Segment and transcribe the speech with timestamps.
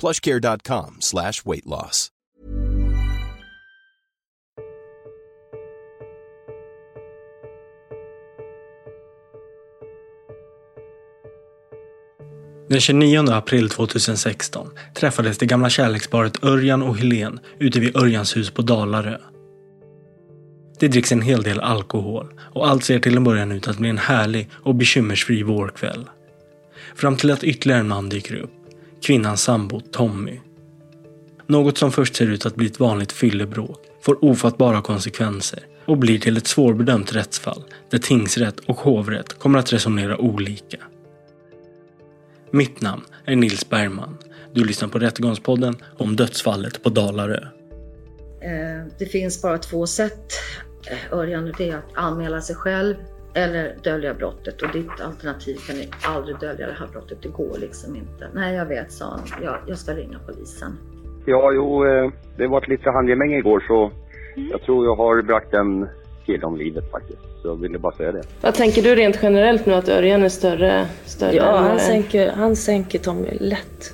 [0.00, 2.10] plushcare.com slash weight loss.
[12.70, 18.50] Den 29 april 2016 träffades det gamla kärleksparet Örjan och Helen ute vid Örjans hus
[18.50, 19.18] på Dalarö.
[20.78, 23.88] Det dricks en hel del alkohol och allt ser till en början ut att bli
[23.88, 26.08] en härlig och bekymmersfri vårkväll.
[26.94, 28.59] Fram till att ytterligare en man dyker upp.
[29.02, 30.40] Kvinnans sambo Tommy.
[31.46, 36.18] Något som först ser ut att bli ett vanligt fyllebråk får ofattbara konsekvenser och blir
[36.18, 40.78] till ett svårbedömt rättsfall där tingsrätt och hovrätt kommer att resonera olika.
[42.50, 44.16] Mitt namn är Nils Bergman.
[44.52, 47.44] Du lyssnar på Rättegångspodden om dödsfallet på Dalarö.
[48.42, 50.32] Eh, det finns bara två sätt,
[50.90, 52.94] eh, Örjan, det är att anmäla sig själv
[53.34, 54.62] eller dölja brottet.
[54.62, 58.28] Och ditt alternativ kan ju aldrig dölja det här brottet, det går liksom inte.
[58.34, 59.20] Nej, jag vet, sa han.
[59.44, 60.78] Jag, jag ska ringa polisen.
[61.26, 63.90] Ja, jo, eh, det var lite handgemäng igår så
[64.52, 65.88] jag tror jag har bragt en
[66.26, 67.18] kille om livet faktiskt.
[67.42, 68.22] Så jag ville bara säga det.
[68.40, 70.86] Vad tänker du rent generellt nu att Örjan är större?
[71.04, 73.92] större Ja, han sänker, han sänker Tommy lätt.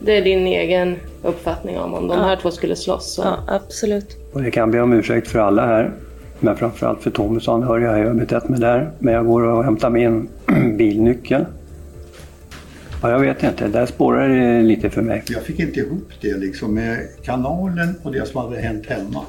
[0.00, 2.24] Det är din egen uppfattning om om de Ja.
[2.24, 3.14] här två skulle slåss?
[3.14, 3.22] Så.
[3.22, 4.16] Ja, absolut.
[4.32, 5.92] Och jag kan be om ursäkt för alla här.
[6.40, 7.98] Men framförallt för Tommys anhöriga.
[7.98, 8.90] Jag har betett mig där.
[8.98, 10.28] Men jag går och hämtar min
[10.76, 11.44] bilnyckel.
[13.02, 13.68] Ja, jag vet inte.
[13.68, 15.24] Där spårar det lite för mig.
[15.26, 19.22] Jag fick inte ihop det liksom med kanalen och det som hade hänt hemma.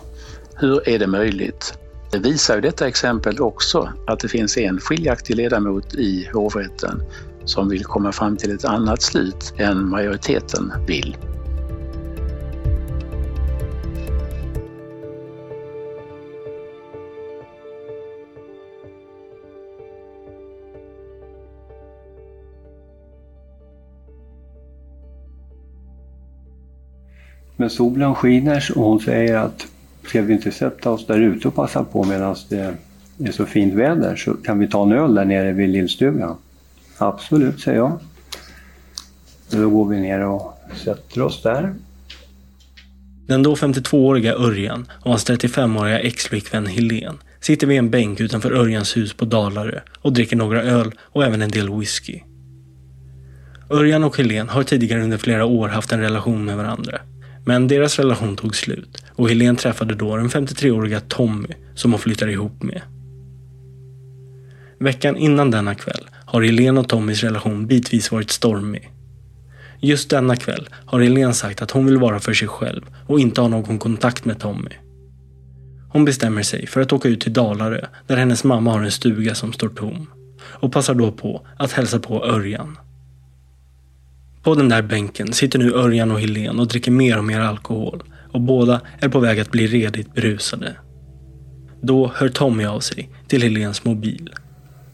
[0.56, 1.74] Hur är det möjligt?
[2.12, 7.04] Det visar ju detta exempel också att det finns en skiljaktig ledamot i hovrätten
[7.46, 11.18] som vill komma fram till ett annat slut än majoriteten vill.
[27.60, 29.68] Men solen skiner och hon säger att
[30.08, 33.74] ska vi inte sätta oss där ute och passa på medan det är så fint
[33.74, 36.38] väder så kan vi ta en öl där nere vid lillstugan.
[36.98, 38.00] Absolut, säger jag.
[39.50, 41.74] Då går vi ner och sätter oss där.
[43.28, 48.98] Den då 52-åriga Örjan och hans 35-åriga ex-flickvän Helen sitter vid en bänk utanför Örjans
[48.98, 52.20] hus på Dalarö och dricker några öl och även en del whisky.
[53.70, 57.00] Örjan och Helen har tidigare under flera år haft en relation med varandra.
[57.46, 62.32] Men deras relation tog slut och Helen träffade då den 53-åriga Tommy som hon flyttade
[62.32, 62.82] ihop med.
[64.80, 68.92] Veckan innan denna kväll har Helen och Tommys relation bitvis varit stormig.
[69.80, 73.42] Just denna kväll har Helen sagt att hon vill vara för sig själv och inte
[73.42, 74.72] ha någon kontakt med Tommy.
[75.90, 79.36] Hon bestämmer sig för att åka ut till Dalarö där hennes mamma har en stuga
[79.36, 80.08] som står tom
[80.42, 82.78] och passar då på att hälsa på Örjan.
[84.50, 88.04] På den där bänken sitter nu Örjan och Helene och dricker mer och mer alkohol
[88.32, 90.76] och båda är på väg att bli redigt berusade.
[91.82, 94.34] Då hör Tommy av sig till Helens mobil.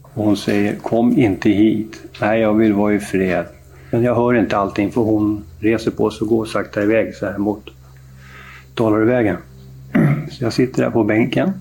[0.02, 2.00] Hon säger kom inte hit.
[2.20, 3.46] Nej, jag vill vara i fred.
[3.90, 7.26] Men jag hör inte allting för hon reser på sig och går sakta iväg så
[7.26, 7.70] här mot
[8.74, 9.36] Dalarövägen.
[10.30, 11.52] Så jag sitter där på bänken.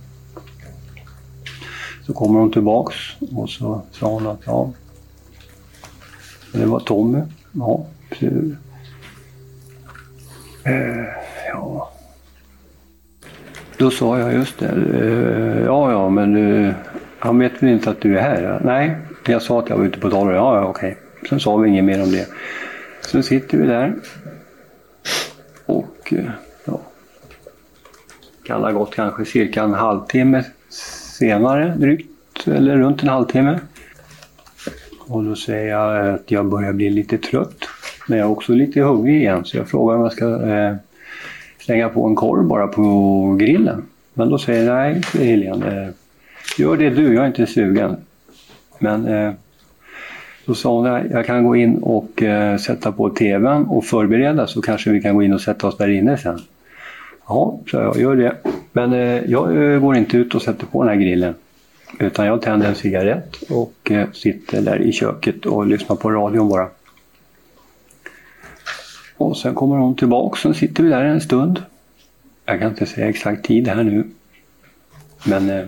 [2.06, 2.95] Så kommer hon tillbaks
[3.31, 4.71] och så sa hon att ja,
[6.51, 7.21] det var Tommy.
[7.57, 8.53] Ja, precis.
[10.63, 11.05] eh,
[11.47, 11.91] Ja.
[13.77, 14.65] Då sa jag just det.
[14.67, 16.73] eh, Ja, ja, men du,
[17.19, 18.61] han vet väl inte att du är här?
[18.63, 18.97] Nej,
[19.27, 20.27] jag sa att jag var ute på tal.
[20.33, 20.97] Ja, ja, okej.
[21.29, 22.27] Sen sa vi inget mer om det.
[23.01, 23.95] Sen sitter vi där.
[25.65, 26.25] Och eh,
[26.65, 26.81] ja,
[28.45, 33.59] kan ha gått kanske cirka en halvtimme senare drygt, eller runt en halvtimme.
[35.07, 37.57] Och då säger jag eh, att jag börjar bli lite trött.
[38.07, 40.75] Men jag är också lite hungrig igen så jag frågar om jag ska eh,
[41.59, 43.83] slänga på en korv bara på grillen.
[44.13, 45.83] Men då säger jag nej, Helene.
[45.83, 45.89] Eh,
[46.57, 47.97] gör det du, jag är inte sugen.
[48.79, 49.33] Men eh,
[50.45, 54.47] då sa hon att jag kan gå in och eh, sätta på tvn och förbereda
[54.47, 56.39] så kanske vi kan gå in och sätta oss där inne sen.
[57.27, 58.35] Ja, så jag gör det.
[58.71, 61.33] Men eh, jag eh, går inte ut och sätter på den här grillen.
[62.00, 66.50] Utan jag tänder en cigarett och eh, sitter där i köket och lyssnar på radion
[66.50, 66.69] bara.
[69.18, 71.63] Och sen kommer hon tillbaka, sen sitter vi där en stund.
[72.45, 74.07] Jag kan inte säga exakt tid här nu.
[75.25, 75.68] Men eh,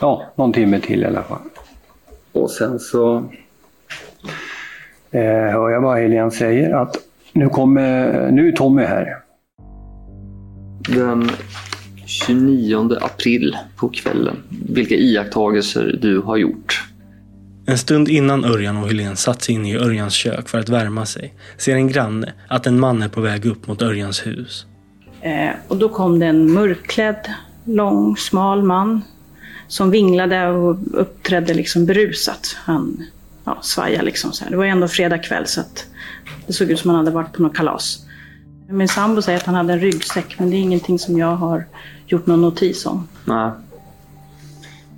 [0.00, 1.40] ja, någon timme till i alla fall.
[2.32, 3.16] Och sen så
[5.10, 6.96] eh, hör jag vad Helene säger att
[7.32, 9.16] nu, kommer, nu är Tommy här.
[10.88, 11.30] Den
[12.24, 14.36] 29 april på kvällen,
[14.68, 16.84] vilka iakttagelser du har gjort.
[17.66, 21.06] En stund innan Örjan och Helene satt sig inne i Örjans kök för att värma
[21.06, 24.66] sig ser en granne att en man är på väg upp mot Örjans hus.
[25.20, 27.32] Eh, och då kom det en mörkklädd,
[27.64, 29.02] lång, smal man
[29.68, 32.56] som vinglade och uppträdde liksom berusat.
[32.64, 33.04] Han
[33.44, 34.50] ja, svajade liksom så här.
[34.50, 35.86] Det var ändå fredag kväll så att
[36.46, 38.05] det såg ut som han hade varit på något kalas.
[38.68, 41.64] Min sambo säger att han hade en ryggsäck men det är ingenting som jag har
[42.06, 43.08] gjort någon notis om.
[43.24, 43.50] Nej.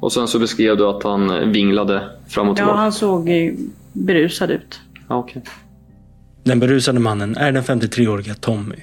[0.00, 2.78] Och sen så beskrev du att han vinglade fram och Ja, tillbaka.
[2.78, 3.52] han såg eh,
[3.92, 4.80] berusad ut.
[5.08, 5.42] Ja, okej.
[6.44, 8.76] Den berusade mannen är den 53-åriga Tommy.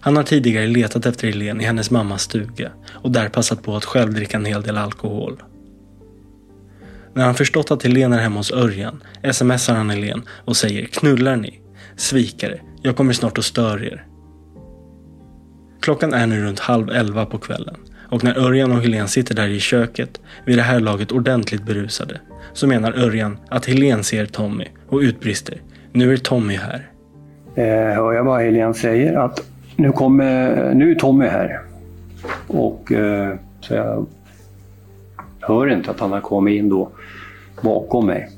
[0.00, 3.84] Han har tidigare letat efter Helene i hennes mammas stuga och där passat på att
[3.84, 5.42] själv dricka en hel del alkohol.
[7.14, 9.02] När han förstått att Helene är hemma hos Örjan
[9.32, 11.60] smsar han Helene och säger “Knullar ni?
[11.96, 14.04] Svikare, jag kommer snart att störa er”.
[15.88, 17.74] Klockan är nu runt halv elva på kvällen
[18.10, 22.20] och när Örjan och Helen sitter där i köket, vid det här laget ordentligt berusade,
[22.52, 25.60] så menar Örjan att Helen ser Tommy och utbrister
[25.92, 26.90] “Nu är Tommy här”.
[27.54, 29.42] Eh, hör jag vad Helen säger att
[29.76, 31.60] nu, kommer, nu är Tommy här.
[32.46, 34.06] Och eh, så jag
[35.40, 36.88] hör inte att han har kommit in då
[37.62, 38.28] bakom mig.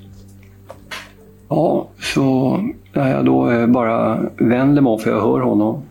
[1.48, 2.56] Ja, så
[2.92, 5.82] när jag då eh, bara vänder mig om för jag hör honom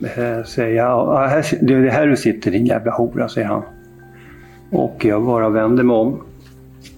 [0.00, 0.84] eh, säga
[1.28, 3.62] här, det är det här du sitter din jävla hora, säger han.
[4.70, 6.20] Och jag bara vänder mig om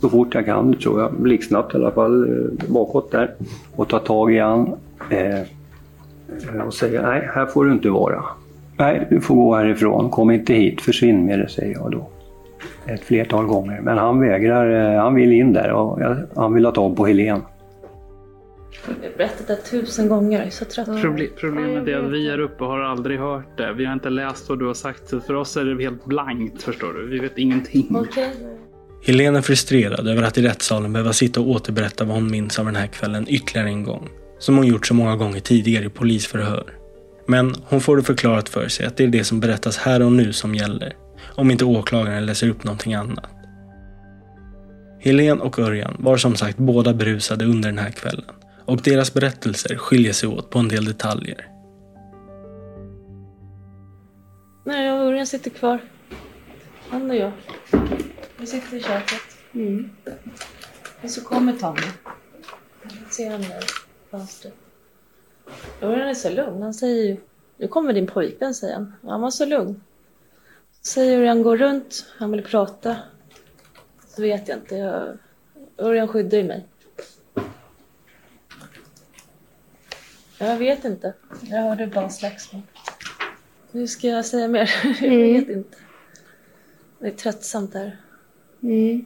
[0.01, 3.35] så fort jag kan, tror jag, blixtsnabbt i alla fall, eh, bakåt där
[3.77, 4.75] och tar tag i han
[5.11, 8.25] eh, och säger nej, här får du inte vara.
[8.79, 12.09] Nej, du får gå härifrån, kom inte hit, försvinn med det, säger jag då.
[12.87, 13.81] Ett flertal gånger.
[13.83, 17.07] Men han vägrar, eh, han vill in där och jag, han vill ha tag på
[17.07, 17.41] Helen.
[18.87, 20.89] Jag har berättat det tusen gånger, jag är så trött.
[20.89, 23.73] Proble- problemet är att vi här uppe har aldrig hört det.
[23.73, 25.09] Vi har inte läst vad du har sagt.
[25.09, 27.09] Så för oss är det helt blankt, förstår du.
[27.09, 27.97] Vi vet ingenting.
[27.97, 28.33] Okej.
[29.07, 32.65] Helene är frustrerad över att i rättssalen behöva sitta och återberätta vad hon minns av
[32.65, 34.09] den här kvällen ytterligare en gång.
[34.39, 36.65] Som hon gjort så många gånger tidigare i polisförhör.
[37.27, 40.13] Men hon får det förklarat för sig att det är det som berättas här och
[40.13, 40.93] nu som gäller.
[41.35, 43.31] Om inte åklagaren läser upp någonting annat.
[45.01, 48.25] Helene och Örjan var som sagt båda berusade under den här kvällen.
[48.67, 51.49] Och deras berättelser skiljer sig åt på en del detaljer.
[54.65, 55.81] Nej, jag och Örjan sitter kvar.
[56.89, 57.33] Han och jag.
[58.39, 59.23] Vi sitter i köket.
[59.55, 59.91] Mm.
[61.03, 61.81] Och så kommer Tommy.
[63.11, 63.65] Ser han där
[64.11, 64.55] fönstret.
[65.83, 66.63] Örjan är så lugn.
[66.63, 67.17] Han säger ju
[67.57, 68.95] Nu kommer din pojkvän, säger han.
[69.03, 69.81] Han var så lugn.
[70.83, 72.07] Så säger Örjan gå runt.
[72.19, 72.97] Han vill prata.
[74.07, 74.77] Så vet jag inte.
[74.77, 75.19] Jag...
[75.79, 76.67] Örjan skyddar ju mig.
[80.39, 81.13] Jag vet inte.
[81.43, 82.63] Jag hörde bara slagsmål.
[83.73, 84.71] Hur ska jag säga mer?
[84.85, 85.33] Jag Mm.
[85.41, 85.77] vet inte.
[86.99, 87.97] Det är tröttsamt där.
[88.63, 89.05] Mm.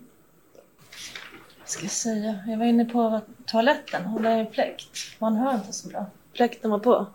[1.61, 2.45] Vad ska jag säga?
[2.47, 4.87] Jag var inne på toaletten där är en fläkt.
[5.19, 6.07] Man hör inte så bra.
[6.35, 7.07] Fläkten var på.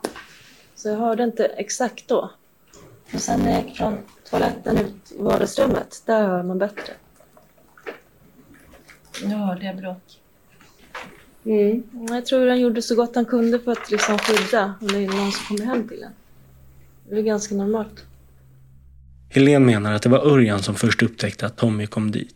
[0.76, 2.32] Så jag hörde inte exakt då.
[3.14, 3.98] Och sen när jag gick från
[4.30, 6.94] toaletten ut i vardagsrummet, där hör man bättre.
[9.24, 10.22] Nu hörde jag bråk.
[11.46, 11.84] Mm.
[12.10, 15.08] Jag tror han gjorde så gott han kunde för att liksom skydda om det är
[15.08, 16.12] någon som kommer hem till en.
[17.10, 18.04] Det är ganska normalt.
[19.30, 22.36] Helene menar att det var Örjan som först upptäckte att Tommy kom dit.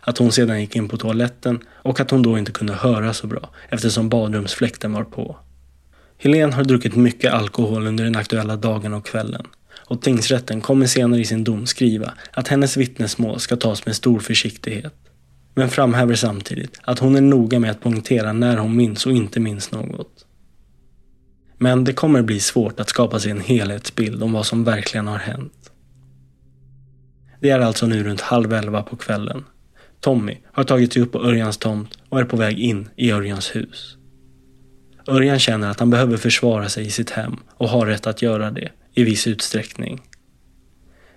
[0.00, 3.26] Att hon sedan gick in på toaletten och att hon då inte kunde höra så
[3.26, 5.36] bra eftersom badrumsfläkten var på.
[6.18, 9.46] Helene har druckit mycket alkohol under den aktuella dagen och kvällen
[9.88, 14.20] och tingsrätten kommer senare i sin dom skriva att hennes vittnesmål ska tas med stor
[14.20, 14.94] försiktighet.
[15.58, 19.40] Men framhäver samtidigt att hon är noga med att poängtera när hon minns och inte
[19.40, 20.26] minns något.
[21.56, 25.18] Men det kommer bli svårt att skapa sig en helhetsbild om vad som verkligen har
[25.18, 25.72] hänt.
[27.40, 29.44] Det är alltså nu runt halv elva på kvällen.
[30.00, 33.56] Tommy har tagit sig upp på Örjans tomt och är på väg in i Örjans
[33.56, 33.96] hus.
[35.06, 38.50] Örjan känner att han behöver försvara sig i sitt hem och har rätt att göra
[38.50, 40.00] det i viss utsträckning.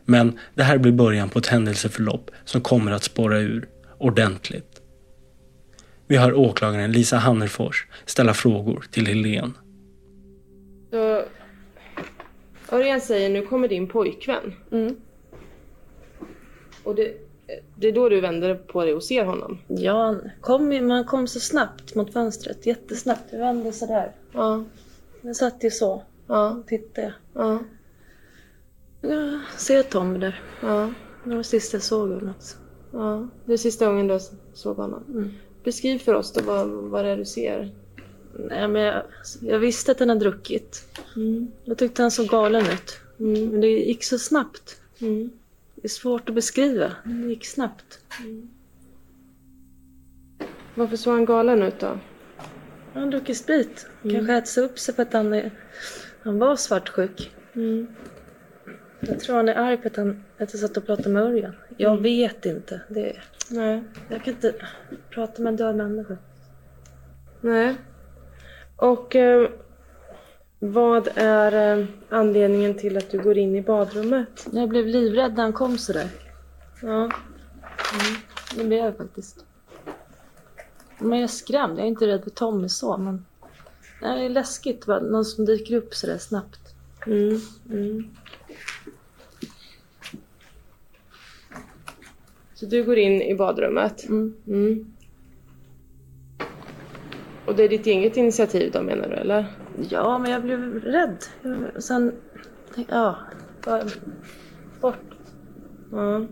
[0.05, 3.67] Men det här blir början på ett händelseförlopp som kommer att spåra ur
[4.01, 4.81] ordentligt.
[6.07, 9.57] Vi hör åklagaren Lisa Hannerfors ställa frågor till Helen.
[10.89, 11.23] Så,
[12.71, 14.53] Örjan säger nu kommer din pojkvän.
[14.71, 14.95] Mm.
[16.83, 17.13] Och det,
[17.75, 19.57] det är då du vänder på dig och ser honom?
[19.67, 22.65] Ja, han kom, man kom så snabbt mot fönstret.
[22.65, 23.25] Jättesnabbt.
[23.31, 24.11] Jag vände sådär.
[24.33, 24.63] Ja.
[25.21, 26.03] Jag satt ju så.
[26.27, 26.63] Ja.
[26.67, 27.13] Tittade.
[27.33, 27.59] Ja.
[29.01, 30.41] Jag ser Tom där.
[30.61, 30.93] Ja.
[31.23, 32.29] Det var det sista jag såg honom.
[32.37, 32.57] också.
[32.91, 33.27] Ja.
[33.45, 34.19] Det är sista gången du
[34.53, 35.03] såg honom.
[35.09, 35.29] Mm.
[35.63, 37.71] Beskriv för oss då vad, vad det är du ser.
[38.49, 39.03] Nej, men jag,
[39.41, 40.99] jag visste att han hade druckit.
[41.15, 41.51] Mm.
[41.63, 42.99] Jag tyckte han såg galen ut.
[43.19, 43.49] Mm.
[43.49, 44.81] Men det gick så snabbt.
[44.99, 45.31] Mm.
[45.75, 46.91] Det är svårt att beskriva.
[47.03, 47.99] Det gick snabbt.
[50.75, 51.99] Varför såg han galen ut då?
[52.93, 53.87] Han druckit sprit.
[54.03, 54.15] Mm.
[54.15, 55.51] Kanske ätit upp sig för att han, är,
[56.23, 57.31] han var svartsjuk.
[59.01, 61.55] Jag tror han är arg på att, han, att jag satt och pratade med Örjan.
[61.77, 62.03] Jag Mm.
[62.03, 62.81] vet inte.
[62.89, 63.15] Det,
[63.49, 63.83] Nej.
[64.09, 64.53] jag kan inte
[65.09, 66.17] prata med en död människa.
[67.41, 67.75] Nej.
[68.75, 69.49] Och eh,
[70.59, 74.47] vad är eh, anledningen till att du går in i badrummet?
[74.51, 76.07] Jag blev livrädd när han kom sådär.
[76.81, 76.97] Ja.
[76.97, 77.11] Mm,
[78.55, 79.45] det blev jag faktiskt.
[80.99, 81.77] Men jag är skrämd.
[81.79, 83.25] Jag är inte rädd för Tommy så, men...
[84.01, 84.85] Nej, det är läskigt.
[84.85, 86.59] Bara någon som dyker upp sådär snabbt.
[87.07, 87.39] Mm.
[87.69, 88.09] Mm.
[92.61, 94.09] Så du går in i badrummet?
[94.09, 94.33] Mm.
[94.47, 94.85] Mm.
[97.45, 99.45] Och det är ditt eget initiativ då menar du eller?
[99.89, 101.17] Ja, men jag blev rädd.
[101.79, 102.13] Sen...
[102.75, 103.17] tänkte- Ja,
[104.81, 104.95] bort.
[105.91, 106.25] Ja.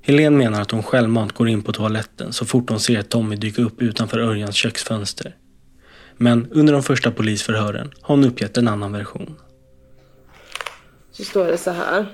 [0.00, 3.62] Helen menar att hon självmant går in på toaletten så fort hon ser Tommy dyka
[3.62, 5.36] upp utanför Örjans köksfönster.
[6.16, 9.36] Men under de första polisförhören har hon uppgett en annan version.
[11.10, 12.06] Så står det så här.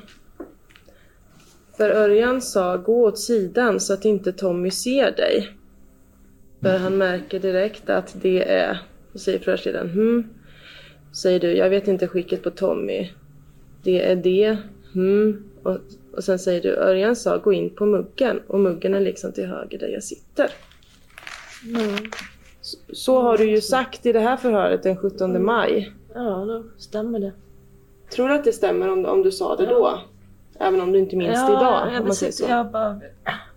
[1.81, 5.49] För Örjan sa gå åt sidan så att inte Tommy ser dig.
[6.63, 8.79] För han märker direkt att det är,
[9.13, 10.25] och säger förhörsledaren, hm.
[11.13, 13.11] Säger du, jag vet inte skicket på Tommy.
[13.83, 14.57] Det är det,
[14.93, 15.45] hm.
[15.63, 15.79] Och,
[16.13, 19.47] och sen säger du, Örjan sa gå in på muggen och muggen är liksom till
[19.47, 20.51] höger där jag sitter.
[21.69, 21.97] Mm.
[22.61, 25.93] Så, så har du ju sagt i det här förhöret den 17 maj.
[26.15, 27.33] Ja, då stämmer det.
[28.11, 30.01] Tror du att det stämmer om, om du sa det då?
[30.61, 31.95] Även om du inte minns det ja, idag?
[31.95, 32.45] Jag, om man säger så.
[32.45, 33.01] jag har bara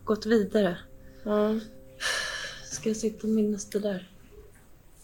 [0.03, 0.77] gått vidare.
[1.23, 1.59] Ja.
[2.71, 4.09] Ska jag sitta och minnas det där?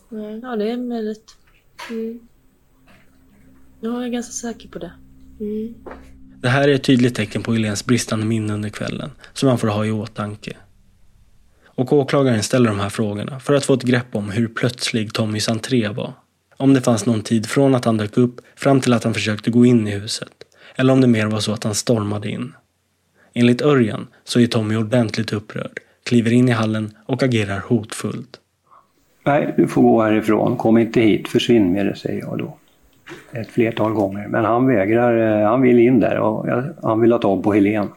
[0.10, 0.39] Nej.
[0.44, 1.36] Ja, det är möjligt.
[1.89, 2.20] Mm.
[3.82, 4.91] Ja, jag är ganska säker på det.
[5.39, 5.75] Mm.
[6.41, 9.68] Det här är ett tydligt tecken på Helens bristande minne under kvällen som man får
[9.68, 10.58] ha i åtanke.
[11.65, 15.50] Och åklagaren ställer de här frågorna för att få ett grepp om hur plötslig Tommys
[15.50, 16.13] entré var.
[16.58, 19.51] Om det fanns någon tid från att han dök upp fram till att han försökte
[19.51, 20.29] gå in i huset.
[20.79, 22.53] Eller om det mer var så att han stormade in.
[23.33, 28.39] Enligt Örjan så är Tommy ordentligt upprörd, kliver in i hallen och agerar hotfullt.
[29.25, 30.57] Nej, du får gå härifrån.
[30.57, 31.27] Kom inte hit.
[31.27, 32.57] Försvinn med det, säger jag då.
[33.31, 34.27] Ett flertal gånger.
[34.27, 35.41] Men han vägrar.
[35.41, 36.45] Eh, han vill in där och
[36.81, 37.88] han vill ha tag på Helen.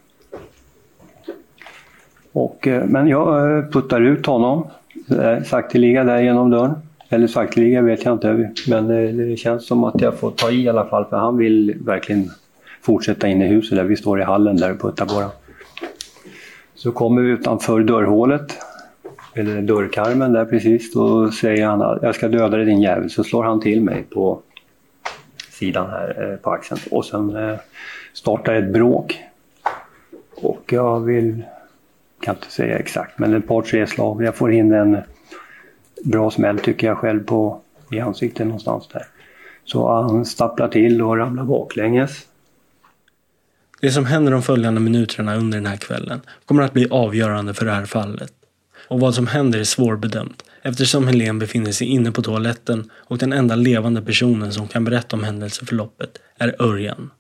[2.33, 4.67] Och, eh, men jag eh, puttar ut honom
[5.45, 6.75] sakteliga där genom dörren.
[7.09, 8.89] Eller sakteliga vet jag inte, men
[9.29, 12.31] det känns som att jag får ta i i alla fall för han vill verkligen
[12.83, 15.31] fortsätta in i huset där vi står i hallen där och puttar på den.
[16.75, 18.59] Så kommer vi utanför dörrhålet,
[19.35, 23.25] eller dörrkarmen där precis, då säger han att jag ska döda dig din jävel, så
[23.25, 24.41] slår han till mig på
[25.51, 27.59] sidan här eh, på axeln och sen eh,
[28.13, 29.23] startar ett bråk.
[30.35, 31.43] Och jag vill,
[32.21, 34.23] kan inte säga exakt, men ett par tre slag.
[34.23, 34.99] Jag får in en
[36.05, 37.61] bra smäll tycker jag själv på
[37.91, 39.07] i ansiktet någonstans där.
[39.65, 42.27] Så han stapplar till och ramlar baklänges.
[43.83, 47.67] Det som händer de följande minuterna under den här kvällen kommer att bli avgörande för
[47.67, 48.33] det här fallet.
[48.89, 53.33] Och vad som händer är svårbedömt eftersom Helen befinner sig inne på toaletten och den
[53.33, 57.11] enda levande personen som kan berätta om händelseförloppet är Örjan.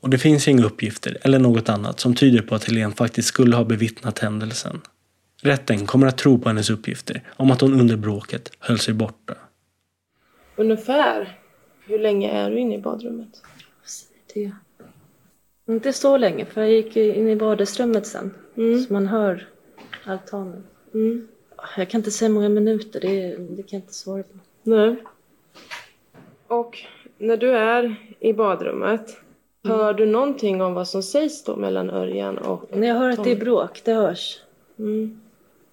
[0.00, 3.56] Och det finns inga uppgifter eller något annat som tyder på att Helen faktiskt skulle
[3.56, 4.80] ha bevittnat händelsen.
[5.42, 9.34] Rätten kommer att tro på hennes uppgifter om att hon under bråket höll sig borta.
[10.56, 11.38] Ungefär
[11.86, 13.42] hur länge är du inne i badrummet?
[14.34, 14.52] Det.
[15.66, 18.34] Inte så länge, för jag gick in i vardagsrummet sen.
[18.54, 19.48] Så man hör
[20.04, 20.64] altanen.
[20.94, 21.28] Mm.
[21.76, 24.38] Jag kan inte säga många minuter, det, det kan jag inte svara på.
[24.62, 24.96] Nej.
[26.46, 26.78] Och
[27.18, 29.16] när du är i badrummet,
[29.62, 33.24] hör du någonting om vad som sägs då mellan Örjan och När jag hör att
[33.24, 34.40] det är bråk, det hörs.
[34.78, 35.20] Mm.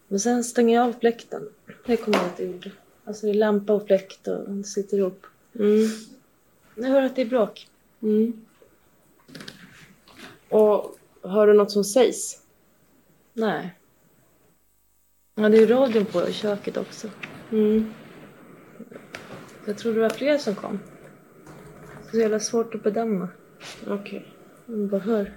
[0.07, 1.49] Men sen stänger jag av fläkten.
[1.85, 2.71] Det kommer jag att jag gjorde.
[3.05, 5.25] Alltså det är lampa och fläkt och det sitter ihop.
[5.55, 5.87] Mm.
[6.75, 7.67] Jag hör att det är bråk.
[8.01, 8.45] Mm.
[10.51, 12.37] Och hör du något som sägs?
[13.33, 13.75] Nej.
[15.35, 17.07] Ja, det är ju radion på i köket också.
[17.51, 17.93] Mm.
[19.65, 20.79] Jag tror det var fler som kom.
[22.11, 23.27] Så jävla svårt att bedöma.
[23.87, 24.25] Okej.
[24.65, 25.33] Man bara hör.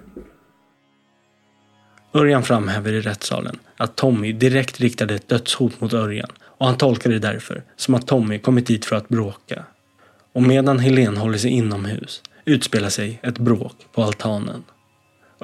[2.14, 7.10] Örjan framhäver i rättssalen att Tommy direkt riktade ett dödshot mot Örjan och han tolkar
[7.10, 9.64] det därför som att Tommy kommit dit för att bråka.
[10.32, 14.64] Och medan Helen håller sig inomhus utspelar sig ett bråk på altanen.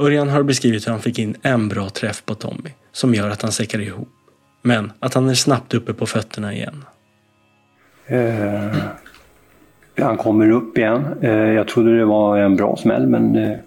[0.00, 3.42] Örjan har beskrivit hur han fick in en bra träff på Tommy som gör att
[3.42, 4.09] han säckar ihop.
[4.62, 6.85] Men att han är snabbt uppe på fötterna igen.
[8.07, 8.76] Eh,
[9.99, 11.04] han kommer upp igen.
[11.21, 13.59] Eh, jag trodde det var en bra smäll, men, eh,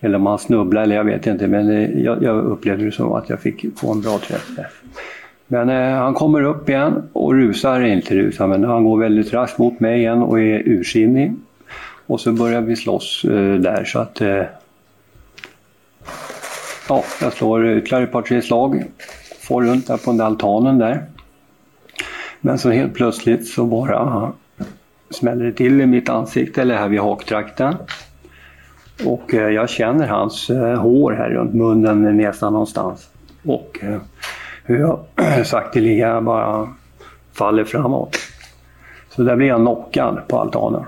[0.00, 1.46] eller om han snubblade, eller jag vet inte.
[1.46, 4.66] Men eh, jag, jag upplevde det som att jag fick få en bra träff där.
[5.46, 9.58] Men eh, han kommer upp igen och rusar, inte rusar, men han går väldigt raskt
[9.58, 11.32] mot mig igen och är ursinnig.
[12.06, 14.42] Och så börjar vi slåss eh, där så att eh,
[16.88, 18.84] Ja, jag slår ytterligare ett par tre slag.
[19.40, 21.06] Får runt där på den där altanen där.
[22.40, 24.32] Men så helt plötsligt så bara
[25.10, 27.74] smäller det till i mitt ansikte, eller här vid haktrakten.
[29.04, 33.08] Och eh, jag känner hans eh, hår här runt munnen, näsan någonstans.
[33.44, 34.00] Och eh,
[34.64, 35.00] hur jag
[35.46, 36.68] sakteliga bara
[37.32, 38.16] faller framåt.
[39.10, 40.84] Så där blir jag knockad på altanen.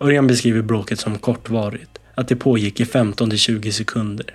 [0.00, 4.34] Örjan beskriver bråket som kortvarigt, att det pågick i 15 till 20 sekunder.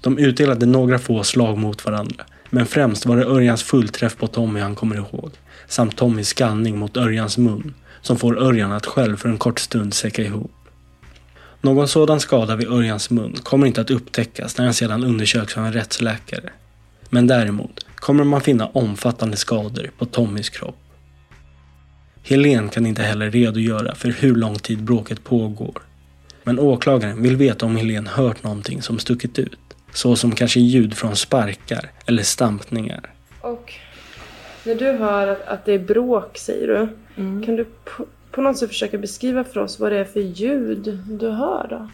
[0.00, 4.60] De utdelade några få slag mot varandra, men främst var det Örjans fullträff på Tommy
[4.60, 5.30] han kommer ihåg,
[5.68, 9.94] samt Tommys skallning mot Örjans mun, som får Örjan att själv för en kort stund
[9.94, 10.52] säcka ihop.
[11.60, 15.66] Någon sådan skada vid Örjans mun kommer inte att upptäckas när han sedan undersöks av
[15.66, 16.50] en rättsläkare.
[17.10, 20.76] Men däremot kommer man finna omfattande skador på Tommys kropp.
[22.22, 25.82] Helen kan inte heller redogöra för hur lång tid bråket pågår.
[26.42, 29.69] Men åklagaren vill veta om Helen hört någonting som stuckit ut.
[29.92, 33.12] Så som kanske ljud från sparkar eller stampningar.
[33.40, 33.74] Och
[34.64, 36.88] när du hör att, att det är bråk, säger du.
[37.44, 40.98] Kan du på, på något sätt försöka beskriva för oss vad det är för ljud
[41.06, 41.88] du hör då?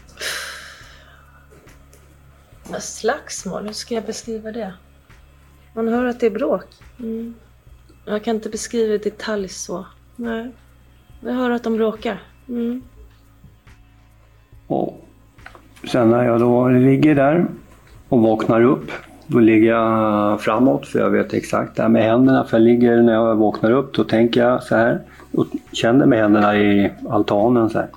[2.79, 4.73] Slagsmål, hur ska jag beskriva det?
[5.73, 6.65] Man hör att det är bråk.
[6.99, 7.35] Mm.
[8.05, 9.85] Jag kan inte beskriva i detalj så.
[10.15, 10.51] Nej.
[11.21, 12.21] Jag hör att de bråkar.
[12.47, 12.83] Mm.
[14.67, 15.05] Och
[15.91, 17.47] sen när jag då ligger där
[18.09, 18.91] och vaknar upp,
[19.27, 22.43] då ligger jag framåt för jag vet exakt det här med händerna.
[22.43, 24.99] För jag ligger när jag vaknar upp, då tänker jag så här
[25.33, 27.87] och känner med händerna i altanen så här.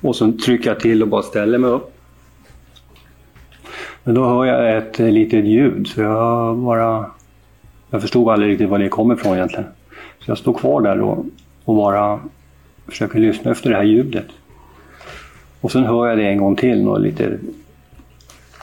[0.00, 1.96] Och så trycker jag till och bara ställer mig upp.
[4.04, 7.06] Men då hör jag ett litet ljud så jag bara...
[7.90, 9.66] Jag förstod aldrig riktigt var det kom ifrån egentligen.
[10.18, 11.24] Så jag står kvar där då
[11.64, 12.20] och bara
[12.88, 14.26] försöker lyssna efter det här ljudet.
[15.60, 17.38] Och sen hör jag det en gång till, något lite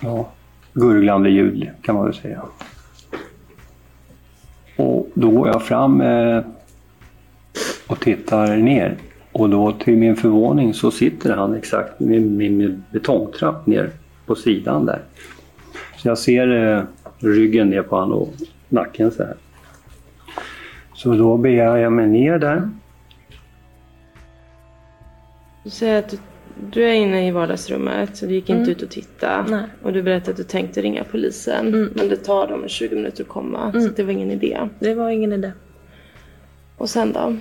[0.02, 0.30] ja,
[0.74, 2.42] gurglande ljud kan man väl säga.
[4.76, 6.42] Och då går jag fram eh,
[7.88, 8.98] och tittar ner.
[9.32, 13.90] Och då till min förvåning så sitter han exakt med min betongtrapp ner
[14.26, 15.02] på sidan där.
[15.98, 16.84] Så jag ser eh,
[17.20, 18.34] ryggen ner på honom och
[18.70, 19.36] nacken så här.
[20.94, 22.70] Så då beger jag mig ner där.
[25.64, 26.18] Du säger att du,
[26.72, 28.72] du är inne i vardagsrummet, så du gick inte Mm.
[28.72, 29.46] ut och titta.
[29.50, 29.64] Nej.
[29.84, 31.68] Och du berättade att du tänkte ringa polisen.
[31.68, 31.92] Mm.
[31.96, 33.82] Men det tar dem 20 minuter att komma, Mm.
[33.82, 34.70] så det var ingen idé.
[34.80, 35.52] Det var ingen idé.
[36.78, 37.38] Och sen då?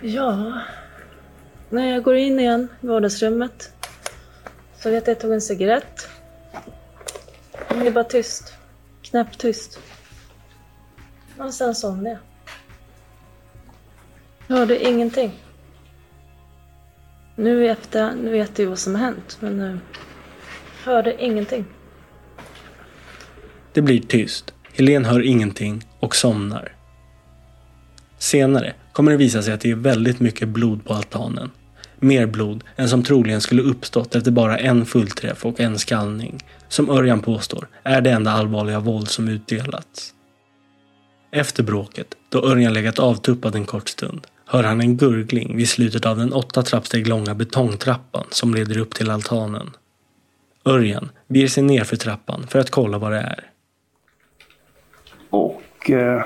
[0.00, 0.52] Ja,
[1.70, 3.72] när jag går in igen i vardagsrummet
[4.78, 6.08] så vet jag att jag tog en cigarett.
[7.68, 8.52] Men det är bara tyst.
[9.02, 9.78] Knäpptyst.
[11.38, 12.18] Och sen somnade jag.
[14.46, 15.32] Jag hörde ingenting.
[17.38, 19.78] Nu efter, nu vet du vad som har hänt, men nu
[20.84, 21.64] hörde ingenting.
[23.72, 24.54] Det blir tyst.
[24.72, 26.72] Helen hör ingenting och somnar.
[28.18, 31.50] Senare kommer det visa sig att det är väldigt mycket blod på altanen.
[31.98, 36.38] Mer blod än som troligen skulle uppstått efter bara en fullträff och en skallning.
[36.68, 40.14] Som Örjan påstår är det enda allvarliga våld som utdelats.
[41.30, 46.06] Efter bråket, då Örjan legat avtuppad en kort stund, hör han en gurgling vid slutet
[46.06, 49.70] av den åtta trappsteg långa betongtrappan som leder upp till altanen.
[50.64, 53.50] Örjan beger sig ner för trappan för att kolla vad det är.
[55.30, 56.24] Och eh,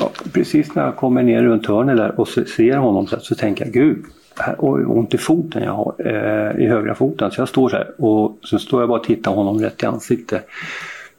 [0.00, 3.64] ja, precis när jag kommer ner runt hörnet där och ser honom så, så tänker
[3.64, 4.04] jag gud,
[4.36, 7.30] här, oj, ont i foten jag har, eh, i högra foten.
[7.30, 9.86] Så jag står så här och så står jag bara och tittar honom rätt i
[9.86, 10.46] ansiktet.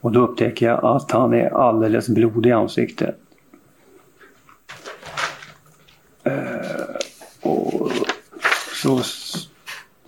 [0.01, 3.09] Och då upptäcker jag att han är alldeles blodig i ansiktet.
[3.09, 3.15] Eh,
[7.41, 7.91] och
[8.73, 8.99] så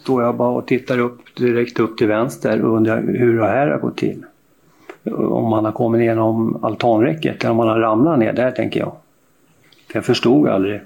[0.01, 3.67] står jag bara och tittar upp direkt upp till vänster och undrar hur det här
[3.67, 4.25] har gått till.
[5.11, 8.95] Om han har kommit igenom altanräcket eller om han har ramlat ner där tänker jag.
[9.87, 10.81] För jag förstod aldrig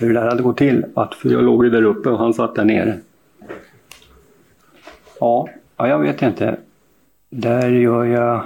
[0.00, 0.84] hur det här hade gått till.
[0.94, 2.98] Att, för jag låg ju där uppe och han satt där nere.
[5.20, 6.56] Ja, ja jag vet inte.
[7.30, 8.42] Där gör jag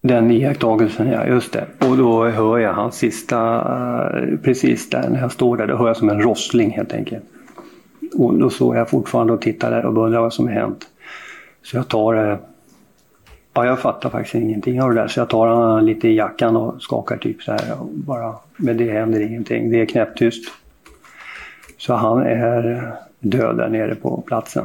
[0.00, 1.66] den iakttagelsen, ja just det.
[1.78, 3.56] Och då hör jag hans sista,
[4.18, 7.24] eh, precis där när jag står där, då hör jag som en rossling helt enkelt.
[8.14, 10.86] Och då står jag fortfarande och tittar där och undrar vad som har hänt.
[11.62, 12.38] Så jag tar, eh,
[13.54, 15.08] ja jag fattar faktiskt ingenting av det där.
[15.08, 17.62] Så jag tar honom lite i jackan och skakar typ så här.
[17.80, 20.52] Bara, men det händer ingenting, det är knäpptyst.
[21.78, 24.64] Så han är död där nere på platsen.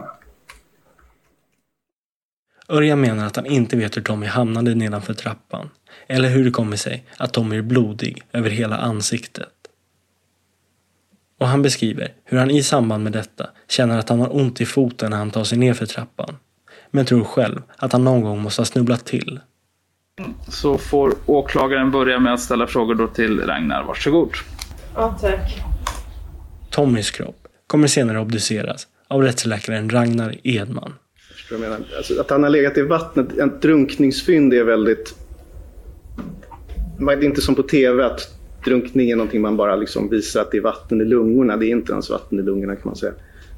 [2.70, 5.70] Örjan menar att han inte vet hur Tommy hamnade nedanför trappan.
[6.08, 9.50] Eller hur det kommer sig att Tommy är blodig över hela ansiktet.
[11.40, 14.66] Och han beskriver hur han i samband med detta känner att han har ont i
[14.66, 16.38] foten när han tar sig ner för trappan.
[16.92, 19.40] Men tror själv att han någon gång måste ha snubblat till.
[20.48, 23.84] Så får åklagaren börja med att ställa frågor då till Ragnar.
[23.84, 24.30] Varsågod.
[24.96, 25.62] Ja, tack.
[26.70, 30.94] Tommys kropp kommer senare obduceras av rättsläkaren Ragnar Edman.
[31.52, 35.16] Jag menar, alltså, att han har legat i vattnet, ett drunkningsfynd är väldigt...
[36.98, 40.52] Det är inte som på tv att drunkning är någonting man bara liksom visar att
[40.52, 41.58] det är vatten i lungorna.
[41.58, 43.14] Det är inte ens vatten i lungorna kan man säga.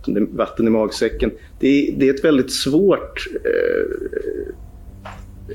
[0.06, 1.32] Det är vatten i magsäcken.
[1.60, 3.82] Det är, det är ett väldigt svårt eh,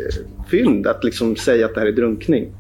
[0.00, 2.52] eh, fynd att liksom säga att det här är drunkning.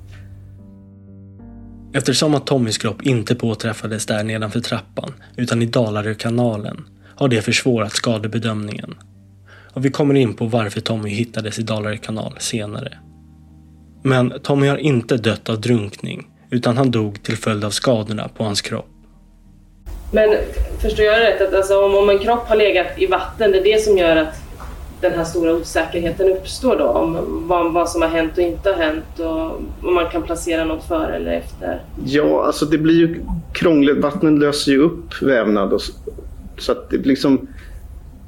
[1.92, 6.84] Eftersom att Tommys kropp inte påträffades där nedanför trappan utan i Dalarökanalen
[7.16, 8.94] har det försvårat skadebedömningen.
[9.74, 12.98] Och vi kommer in på varför Tommy hittades i Dalarö kanal senare.
[14.02, 18.44] Men Tommy har inte dött av drunkning utan han dog till följd av skadorna på
[18.44, 18.88] hans kropp.
[20.12, 20.34] Men
[20.80, 23.64] förstår jag rätt att alltså, om, om en kropp har legat i vatten, det är
[23.64, 24.42] det som gör att
[25.00, 28.76] den här stora osäkerheten uppstår då om vad, vad som har hänt och inte har
[28.76, 29.56] hänt och
[29.88, 31.82] om man kan placera något före eller efter?
[32.04, 33.98] Ja, alltså det blir ju krångligt.
[33.98, 35.80] Vattnet löser ju upp vävnad och,
[36.58, 37.48] så att det liksom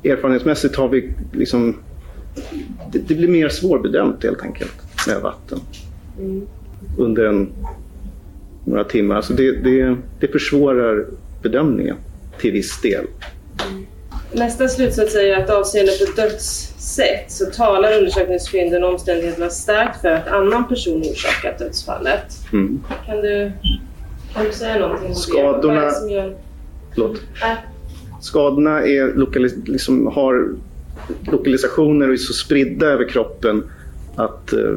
[0.05, 1.77] erfarenhetsmässigt har vi liksom
[2.93, 5.61] det, det blir mer svårbedömt helt enkelt med vatten.
[6.19, 6.47] Mm.
[6.99, 7.53] Under en,
[8.65, 9.17] några timmar.
[9.17, 11.07] Alltså det, det, det försvårar
[11.43, 11.97] bedömningen
[12.39, 13.07] till viss del.
[13.69, 13.87] Mm.
[14.33, 20.29] Nästa slutsats säger att avseende på dödssätt så talar undersökningsfynden och omständigheterna starkt för att
[20.29, 22.27] annan person orsakat dödsfallet.
[22.53, 22.85] Mm.
[23.07, 23.53] Kan, du,
[24.35, 25.81] kan du säga någonting om Skadorna...
[25.81, 25.93] det?
[25.93, 26.37] Som gör...
[26.95, 27.21] Förlåt.
[27.43, 27.74] Äh.
[28.25, 30.49] Skadorna är lokalis liksom har
[31.33, 33.65] lokalisationer och är så spridda över kroppen
[34.17, 34.75] att, eh,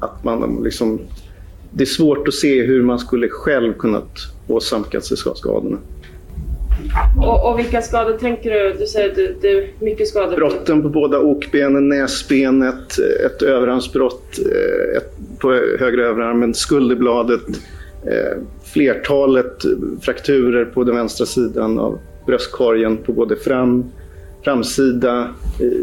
[0.00, 1.00] att man liksom...
[1.70, 4.10] Det är svårt att se hur man skulle själv kunnat
[4.48, 5.78] åsamka sig skadorna.
[7.18, 8.76] Och, och, vilka skador tänker du?
[8.78, 10.36] Du säger att det, är mycket skador.
[10.36, 17.42] Brotten på båda okbenen, näsbenet, ett överarmsbrott eh, ett på högra överarmen, skulderbladet,
[18.06, 19.62] eh, flertalet
[20.00, 23.84] frakturer på den vänstra sidan av bröstkorgen på både fram,
[24.44, 25.28] framsida,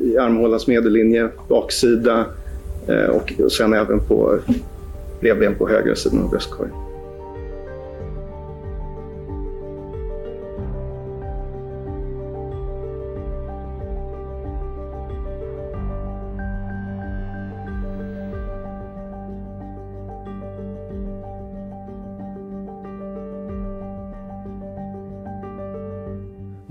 [0.04, 2.26] i armhålans medellinje, baksida
[2.88, 4.40] eh, och sen även på
[5.22, 6.83] revben på högra sidan av bröstkorgen.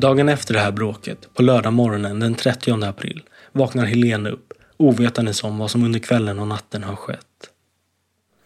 [0.03, 5.45] Dagen efter det här bråket, på lördag morgonen den 30 april, vaknar Helene upp ovetandes
[5.45, 7.51] om vad som under kvällen och natten har skett.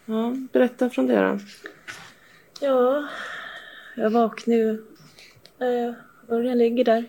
[0.07, 1.39] Ja, berätta från det då.
[2.61, 3.09] Ja,
[3.97, 4.71] jag vaknade ju.
[5.59, 5.95] Eh,
[6.29, 7.05] Örjan ligger där.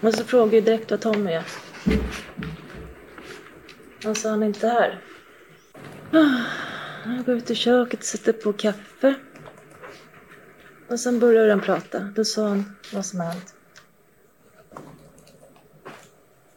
[0.00, 1.44] Och så frågade jag direkt vad Tommy är.
[4.04, 5.00] Han sa han är inte här.
[7.04, 9.14] Jag går ut i köket och sätter på kaffe.
[10.88, 12.00] Och sen började han prata.
[12.00, 13.54] Då sa han vad som hänt.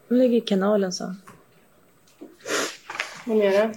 [0.08, 1.22] Hon ligger i kanalen, sa han.
[3.26, 3.76] Vad mer?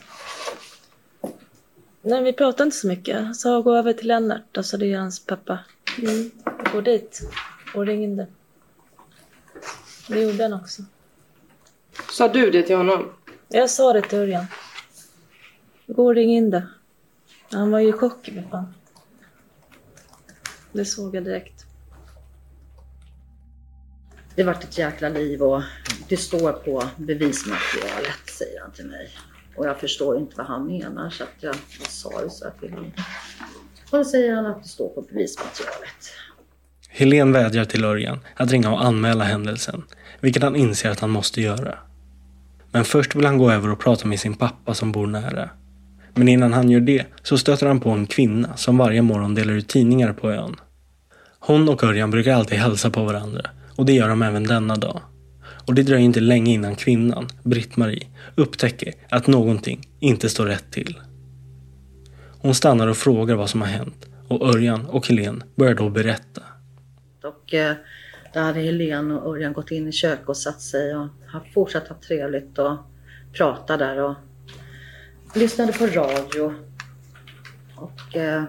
[2.03, 3.17] Nej, vi pratade inte så mycket.
[3.17, 5.59] Han sa gå över till Lennart, alltså det är hans pappa.
[5.99, 6.31] Mm.
[6.73, 7.21] Gå dit
[7.75, 8.27] och ringde.
[10.09, 10.83] Det gjorde han också.
[12.11, 13.13] Sa du det till honom?
[13.49, 14.47] Jag sa det till Örjan.
[15.87, 16.67] Gå och ring in det.
[17.51, 18.75] Han var ju i chock fan.
[20.75, 21.67] Det såg jag direkt.
[24.35, 25.63] Det vart ett jäkla liv och
[26.09, 29.11] det står på bevismaterialet, säger han till mig.
[29.57, 32.71] Och jag förstår inte vad han menar så att jag, jag sa det så till
[32.71, 32.93] honom.
[33.91, 36.13] Och då säger han att det står på bevismaterialet.
[36.89, 39.85] Helen vädjar till Örjan att ringa och anmäla händelsen,
[40.21, 41.79] vilket han inser att han måste göra.
[42.71, 45.51] Men först vill han gå över och prata med sin pappa som bor nära.
[46.15, 49.53] Men innan han gör det så stöter han på en kvinna som varje morgon delar
[49.53, 50.57] ut tidningar på ön.
[51.47, 55.01] Hon och Örjan brukar alltid hälsa på varandra och det gör de även denna dag.
[55.67, 61.01] Och det dröjer inte länge innan kvinnan, Britt-Marie, upptäcker att någonting inte står rätt till.
[62.41, 66.43] Hon stannar och frågar vad som har hänt och Örjan och Helen börjar då berätta.
[67.23, 67.75] Och eh,
[68.33, 71.89] där hade Helen och Örjan gått in i köket och satt sig och har fortsatt
[71.89, 72.77] ha trevligt och
[73.33, 74.15] prata där och
[75.35, 76.55] lyssnade på radio.
[77.77, 78.45] Och eh,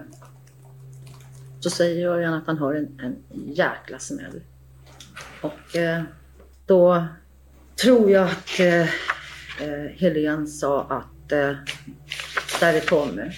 [1.60, 3.16] så säger Örjan att han hör en, en
[3.54, 4.40] jäkla smäll.
[5.40, 6.02] Och eh,
[6.66, 7.06] då
[7.82, 8.82] tror jag att eh,
[9.62, 11.52] eh Helene sa att eh,
[12.60, 13.30] där är Tommy.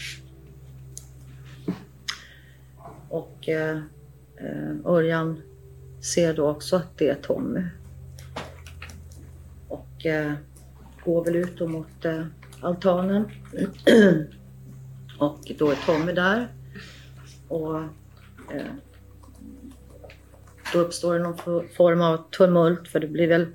[3.09, 3.79] Och eh,
[4.37, 5.43] eh, Örjan
[6.01, 7.63] ser då också att det är Tommy.
[9.69, 10.33] Och eh,
[11.05, 12.25] går väl ut mot eh,
[12.61, 13.25] altanen.
[15.19, 16.49] och då är Tommy där.
[17.49, 17.83] Och
[18.51, 18.73] Eh,
[20.73, 23.47] då uppstår det någon form av tumult för det blir väl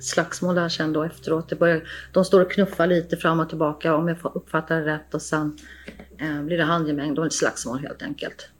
[0.00, 1.48] slagsmål där sen då efteråt.
[1.48, 5.14] Det börjar, de står och knuffar lite fram och tillbaka om jag uppfattar det rätt
[5.14, 5.58] och sen
[6.18, 7.14] eh, blir det handgemäng.
[7.14, 8.50] Då är det slagsmål helt enkelt.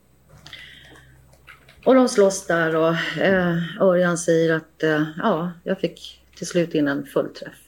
[1.84, 6.74] Och de slåss där och eh, Örjan säger att eh, ja, jag fick till slut
[6.74, 7.58] in en fullträff.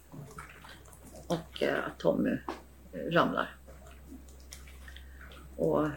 [1.26, 2.30] Och eh, Tommy
[2.92, 3.56] eh, ramlar.
[5.56, 5.90] Och eh,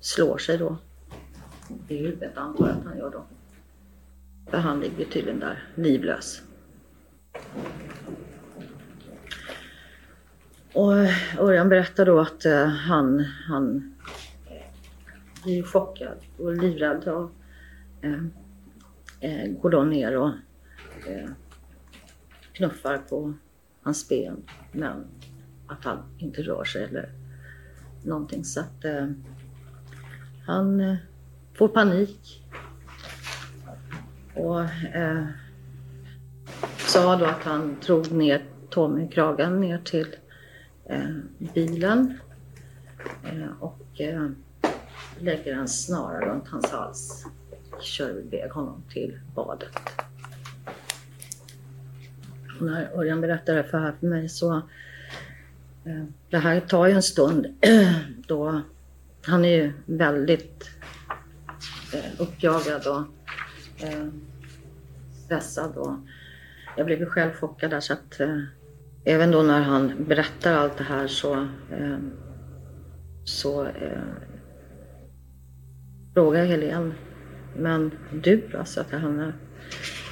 [0.00, 0.78] slår sig då
[1.88, 3.24] i huvudet antar jag att han gör då.
[4.46, 6.42] För han ligger tydligen där livlös.
[10.72, 10.92] Och
[11.38, 13.94] Örjan berättar då att eh, han, han
[14.46, 17.30] eh, blir chockad och livrädd och
[18.02, 18.24] eh,
[19.20, 20.30] eh, går då ner och
[21.06, 21.30] eh,
[22.52, 23.34] knuffar på
[23.82, 24.42] hans ben.
[24.72, 25.04] Men
[25.66, 27.12] att han inte rör sig eller
[28.04, 28.44] någonting.
[28.44, 29.06] Så att eh,
[30.46, 30.96] han eh,
[31.58, 32.44] får panik.
[34.34, 34.60] Och
[34.94, 35.24] eh,
[36.78, 40.16] sa då att han drog ner Tommy i kragen ner till
[40.84, 41.16] eh,
[41.54, 42.18] bilen.
[43.24, 44.28] Eh, och eh,
[45.18, 47.26] lägger en snara runt hans hals.
[47.70, 49.78] och Kör iväg honom till badet.
[52.58, 54.56] Och när Örjan berättar det för, här för mig så
[55.84, 57.46] eh, det här tar ju en stund
[58.26, 58.62] då
[59.22, 60.77] han är ju väldigt
[61.92, 63.04] Eh, uppjagad och
[63.86, 64.06] eh,
[65.24, 65.94] stressad och
[66.76, 68.42] jag blev ju själv chockad där så att eh,
[69.04, 71.48] även då när han berättar allt det här så
[73.24, 74.04] så frågar
[76.14, 76.92] frågar Helene
[77.56, 78.64] men du då?
[78.64, 79.32] Så att henne.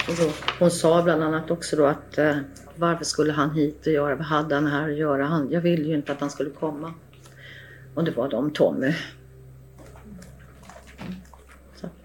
[0.08, 2.36] Och då, hon sa bland annat också då att eh,
[2.76, 5.24] varför skulle han hit och göra, vad hade han här att göra?
[5.24, 6.94] Han, jag ville ju inte att han skulle komma.
[7.94, 8.94] Och det var de Tommy.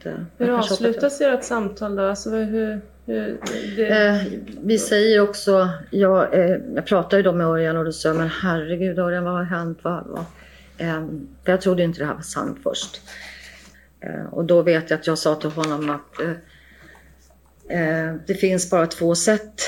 [0.02, 2.04] Att, eh, Hur avslutas ert samtal då?
[2.04, 2.82] Alltså hur...
[3.06, 3.40] hur
[3.76, 3.88] det...
[3.88, 4.22] Eh,
[4.64, 8.30] vi säger också, jag, eh, jag pratade ju då med Örjan och då sa men
[8.30, 9.80] herregud Örjan vad har hänt?
[9.82, 10.26] Vad, vad?
[10.78, 11.08] Eh,
[11.44, 13.02] för jag trodde inte det här var sant först.
[14.00, 16.22] Eh, och då vet jag att jag sa till honom att
[17.70, 19.62] eh, det finns bara två sätt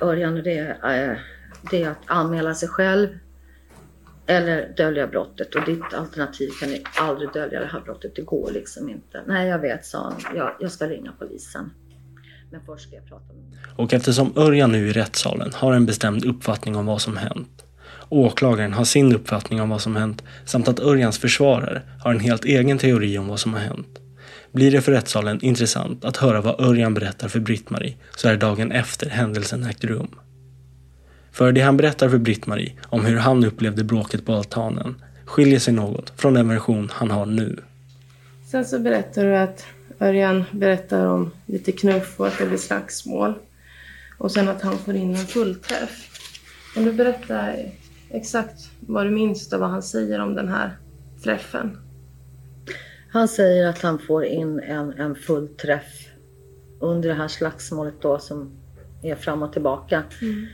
[0.00, 1.22] Örjan och det, är,
[1.70, 3.08] det är att anmäla sig själv
[4.26, 8.50] eller dölja brottet och ditt alternativ kan ni aldrig dölja det här brottet, det går
[8.50, 9.22] liksom inte.
[9.26, 11.70] Nej jag vet sa han, jag, jag ska ringa polisen.
[12.50, 16.24] Men först ska jag prata med Och eftersom Örjan nu i rättssalen har en bestämd
[16.24, 17.64] uppfattning om vad som hänt,
[18.08, 22.44] åklagaren har sin uppfattning om vad som hänt samt att Örjans försvarare har en helt
[22.44, 23.98] egen teori om vad som har hänt,
[24.52, 28.72] blir det för rättssalen intressant att höra vad Örjan berättar för Britt-Marie så är dagen
[28.72, 30.14] efter händelsen ägt rum.
[31.32, 35.74] För det han berättar för Britt-Marie om hur han upplevde bråket på altanen skiljer sig
[35.74, 37.62] något från den version han har nu.
[38.50, 39.66] Sen så berättar du att
[40.00, 43.34] Örjan berättar om lite knuff och att det blir slagsmål.
[44.18, 46.08] Och sen att han får in en fullträff.
[46.74, 47.48] Kan du berätta
[48.10, 50.76] exakt vad du minns och vad han säger om den här
[51.24, 51.78] träffen?
[53.10, 56.08] Han säger att han får in en, en full träff
[56.80, 58.50] under det här slagsmålet då som
[59.02, 60.02] är fram och tillbaka.
[60.22, 60.46] Mm.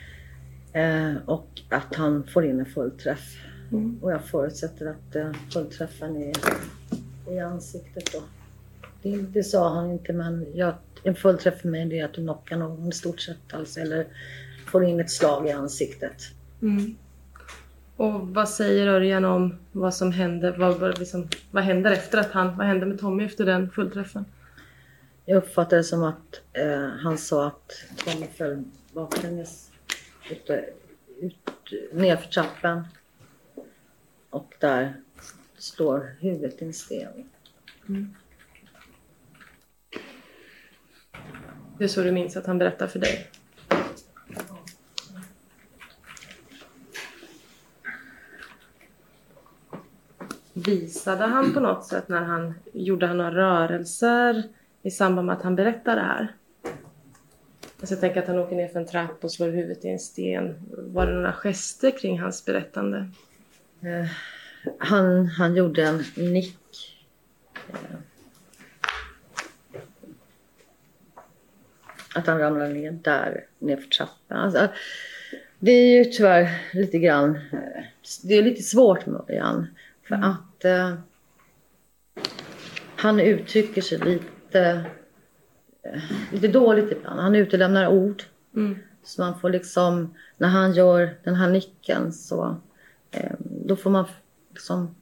[0.73, 3.37] Eh, och att han får in en fullträff.
[3.73, 3.99] Mm.
[4.03, 6.35] Och jag förutsätter att eh, fullträffen är
[7.33, 8.23] i ansiktet då.
[9.03, 12.57] Det, det sa han inte men jag, en fullträff för mig är att du knockar
[12.57, 14.07] någon i stort sett alltså, eller
[14.67, 16.23] får in ett slag i ansiktet.
[16.63, 16.97] Mm.
[17.97, 20.55] Och vad säger Örjan om vad som hände?
[20.59, 24.25] Vad, vad, liksom, vad händer efter att han, vad hände med Tommy efter den fullträffen?
[25.25, 27.73] Jag uppfattade det som att eh, han sa att
[28.05, 29.68] Tommy föll baklänges
[30.31, 30.51] ut,
[31.21, 32.85] ut, nerför trappan.
[34.31, 34.95] Och där
[35.57, 37.31] står huvudet i en sten.
[37.89, 38.15] Mm.
[41.79, 43.31] Det är så du minns att han berättar för dig?
[50.53, 54.43] Visade han på något sätt när han gjorde han några rörelser
[54.83, 56.35] i samband med att han berättade det här?
[57.81, 59.99] Alltså jag tänker att han åker ner för en trapp och slår huvudet i en
[59.99, 60.55] sten.
[60.71, 63.09] Var det några gester kring hans berättande?
[63.83, 64.07] Eh,
[64.79, 66.99] han, han gjorde en nick.
[67.69, 67.97] Eh,
[72.15, 74.39] att han ramlade ner där, ner för trappan.
[74.39, 74.69] Alltså,
[75.59, 77.85] det är ju tyvärr lite grann, eh,
[78.23, 79.67] det är lite svårt med Örjan.
[80.03, 80.31] För Mm.
[80.31, 80.95] att eh,
[82.97, 84.85] han uttrycker sig lite,
[86.33, 87.21] lite dåligt ibland.
[87.21, 88.23] Han utelämnar ord.
[88.57, 88.79] Mm.
[89.03, 92.57] Så man får liksom, när han gör den här nicken så
[93.11, 94.05] eh, då får man
[94.51, 94.95] liksom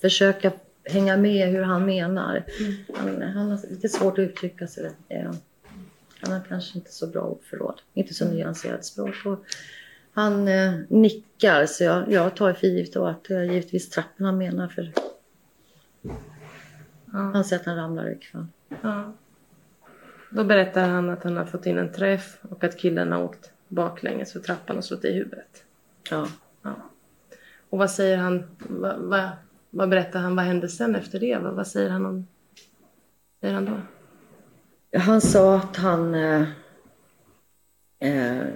[0.00, 0.52] försöka
[0.84, 2.44] hänga med hur han menar.
[2.60, 2.74] Mm.
[2.94, 4.90] Han, han har lite svårt att uttrycka sig.
[5.08, 5.32] Eh,
[6.20, 9.14] han har kanske inte så bra ordförråd, inte så nyanserat språk.
[9.24, 9.44] Och
[10.12, 14.38] han eh, nickar så jag, jag tar för givet att det är givetvis trappen han
[14.38, 14.92] menar för
[17.14, 18.46] han säger att han ramlar ikväll.
[18.82, 19.12] Ja.
[20.34, 23.52] Då berättar han att han har fått in en träff och att killen har åkt
[23.68, 25.64] baklänges för trappan och slått i huvudet.
[26.10, 26.28] Ja.
[26.62, 26.74] ja.
[27.70, 28.44] Och vad säger han?
[28.58, 29.28] Vad, vad,
[29.70, 30.36] vad berättar han?
[30.36, 31.38] Vad hände sen efter det?
[31.38, 32.26] Vad, vad säger han om...
[33.40, 33.80] säger han då?
[34.98, 36.48] Han sa att han eh,
[37.98, 38.46] eh,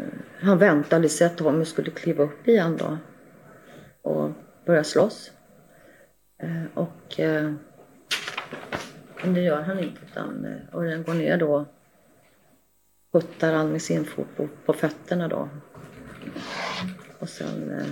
[0.41, 2.99] han väntade sig att Tommy skulle kliva upp igen då
[4.03, 4.31] och
[4.67, 5.33] börja slåss.
[6.39, 7.53] Eh, och eh,
[9.23, 11.67] men det gör han inte utan eh, och den går ner då
[13.13, 15.49] puttar han med sin fot på, på fötterna då.
[17.19, 17.87] Och sen eh,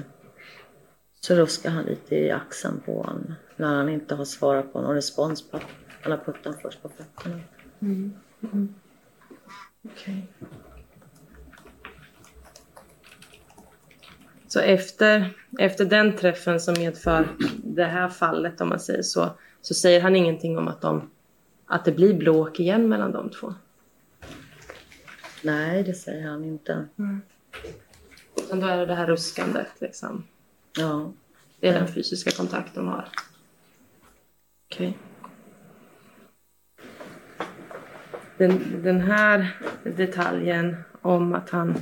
[1.21, 4.95] så ruskar han lite i axeln på honom när han inte har svarat på någon
[4.95, 5.65] respons på att
[6.03, 7.41] han har puttat honom först på fötterna.
[7.81, 8.13] Mm.
[8.41, 8.53] Mm.
[8.53, 8.75] mm.
[9.85, 10.27] Okej.
[14.49, 17.29] Så efter, efter den träffen som medför
[17.65, 21.11] det här fallet, om man säger så, så säger han ingenting om att, de,
[21.67, 23.55] att det blir bråk igen mellan de två?
[25.43, 26.87] Nej, det säger han inte.
[26.99, 27.21] Mm.
[28.37, 30.25] Utan då är det det här ruskandet liksom?
[30.77, 31.13] Ja.
[31.61, 33.09] Det är den fysiska kontakt de har?
[34.71, 34.99] Okej.
[38.39, 41.75] Den, den här detaljen om att han,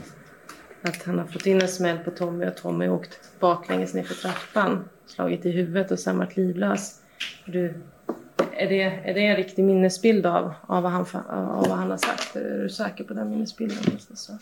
[0.83, 4.15] att han har fått in en smäll på Tommy och Tommy åkt baklänges ner för
[4.15, 7.01] trappan, slagit i huvudet och sen varit livlös.
[7.47, 7.75] Du,
[8.37, 11.97] är, det, är det en riktig minnesbild av, av, vad han, av vad han har
[11.97, 12.37] sagt?
[12.37, 13.99] Är du säker på den minnesbilden?
[14.15, 14.33] Så?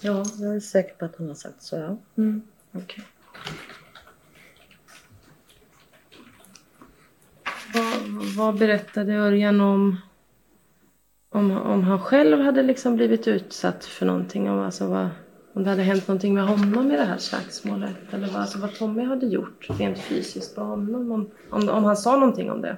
[0.00, 1.96] Ja, jag är säker på att han har sagt så, ja.
[2.16, 2.42] Mm.
[2.72, 3.04] Okej.
[7.74, 9.96] Vad, vad berättade Örjan om,
[11.28, 14.50] om, om han själv hade liksom blivit utsatt för någonting?
[14.50, 15.08] Om, alltså vad,
[15.52, 17.96] om det hade hänt någonting med honom i det här slagsmålet?
[18.10, 21.12] Eller vad, alltså vad Tommy hade gjort rent fysiskt på honom?
[21.12, 22.76] Om, om, om han sa någonting om det?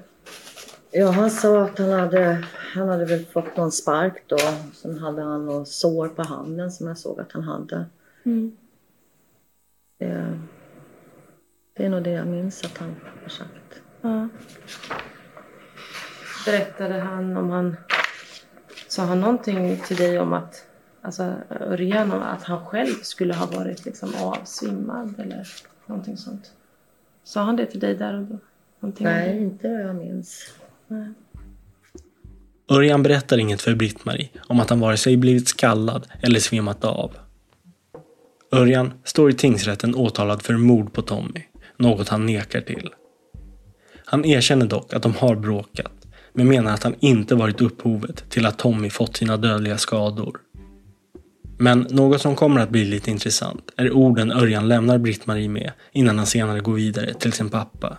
[0.95, 4.39] Ja, han sa att han hade, han hade väl fått någon spark då.
[4.75, 7.85] Sen hade han något sår på handen som jag såg att han hade.
[8.25, 8.57] Mm.
[9.99, 10.39] Det,
[11.73, 13.83] det är nog det jag minns att han har sagt.
[14.01, 14.29] Ja.
[16.47, 17.77] Berättade han om han...
[18.89, 20.67] Sa han någonting till dig om att...
[21.01, 25.49] Alltså Örjan, att han själv skulle ha varit liksom avsvimmad eller
[25.87, 26.53] någonting sånt?
[27.25, 28.39] Sa han det till dig där och då?
[28.81, 30.53] Någonting Nej, inte vad jag minns.
[30.93, 31.07] Nej.
[32.71, 37.13] Örjan berättar inget för Britt-Marie om att han vare sig blivit skallad eller svimmat av.
[38.53, 41.43] Örjan står i tingsrätten åtalad för mord på Tommy,
[41.77, 42.91] något han nekar till.
[44.05, 45.93] Han erkänner dock att de har bråkat,
[46.33, 50.41] men menar att han inte varit upphovet till att Tommy fått sina dödliga skador.
[51.59, 56.19] Men något som kommer att bli lite intressant är orden Örjan lämnar Britt-Marie med innan
[56.19, 57.99] han senare går vidare till sin pappa.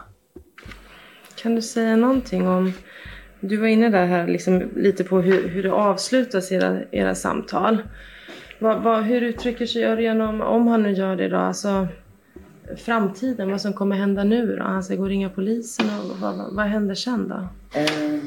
[1.44, 2.74] Kan du säga någonting om,
[3.40, 7.82] du var inne där här liksom lite på hur, hur det avslutas era, era samtal.
[8.60, 11.38] Va, va, hur uttrycker sig Örjan om, om han nu gör det då?
[11.38, 11.88] Alltså
[12.78, 14.64] framtiden, vad som kommer hända nu då?
[14.64, 17.48] Han ska gå och ringa polisen och vad, vad, vad händer sen då?
[17.80, 18.20] Eh,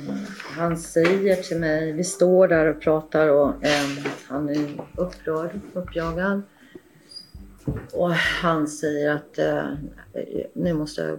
[0.57, 6.43] han säger till mig, vi står där och pratar och eh, han är upprörd, uppjagad.
[7.93, 9.65] Och han säger att eh,
[10.53, 11.19] nu måste jag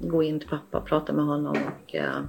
[0.00, 2.22] gå in till pappa och prata med honom och eh,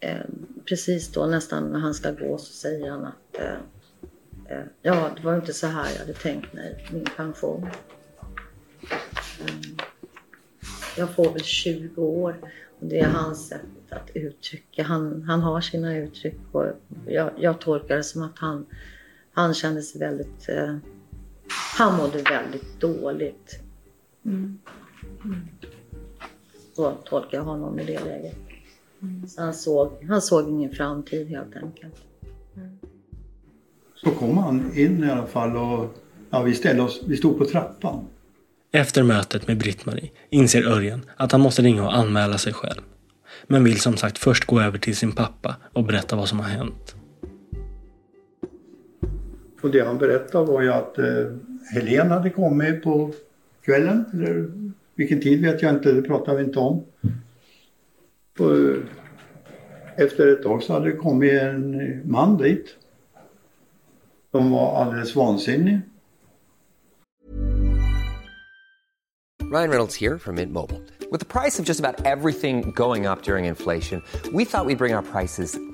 [0.00, 0.24] eh,
[0.64, 5.22] precis då nästan när han ska gå så säger han att eh, eh, ja, det
[5.24, 7.68] var inte så här jag hade tänkt mig min pension.
[9.40, 9.76] Mm.
[10.96, 12.36] Jag får väl 20 år
[12.80, 13.60] och det är hans sätt
[13.90, 14.82] att uttrycka.
[14.82, 16.66] Han, han har sina uttryck och
[17.06, 18.66] jag, jag tolkar det som att han,
[19.32, 20.48] han kände sig väldigt...
[20.48, 20.76] Eh,
[21.78, 23.60] han mådde väldigt dåligt.
[24.24, 24.58] Mm.
[25.24, 25.48] Mm.
[26.76, 28.36] Så tolkar jag honom i det läget.
[29.02, 29.26] Mm.
[29.26, 31.94] Så han, såg, han såg ingen framtid helt enkelt.
[33.94, 35.94] Så kom han in i alla fall och
[36.30, 38.04] ja, vi, ställde oss, vi stod på trappan.
[38.72, 42.80] Efter mötet med Britt-Marie inser Örjan att han måste ringa och anmäla sig själv.
[43.46, 46.48] Men vill som sagt först gå över till sin pappa och berätta vad som har
[46.48, 46.94] hänt.
[49.60, 51.04] Och det han berättade var ju att eh,
[51.74, 53.12] Helen hade kommit på
[53.64, 54.04] kvällen.
[54.12, 54.52] Eller
[54.94, 56.84] vilken tid vet jag inte, det pratar vi inte om.
[58.36, 58.76] På,
[59.96, 62.76] efter ett tag så hade det kommit en man dit.
[64.30, 65.80] De var alldeles vansinnig.
[69.52, 70.80] Ryan Reynolds här från Mint Mobile.
[71.10, 74.76] Med priset på price allt som går upp under inflationen, trodde vi att vi skulle
[74.76, 75.73] bring våra priser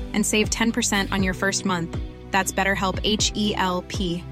[0.13, 1.97] and save 10% on your first month.
[2.31, 4.23] That's BetterHelp H E L P.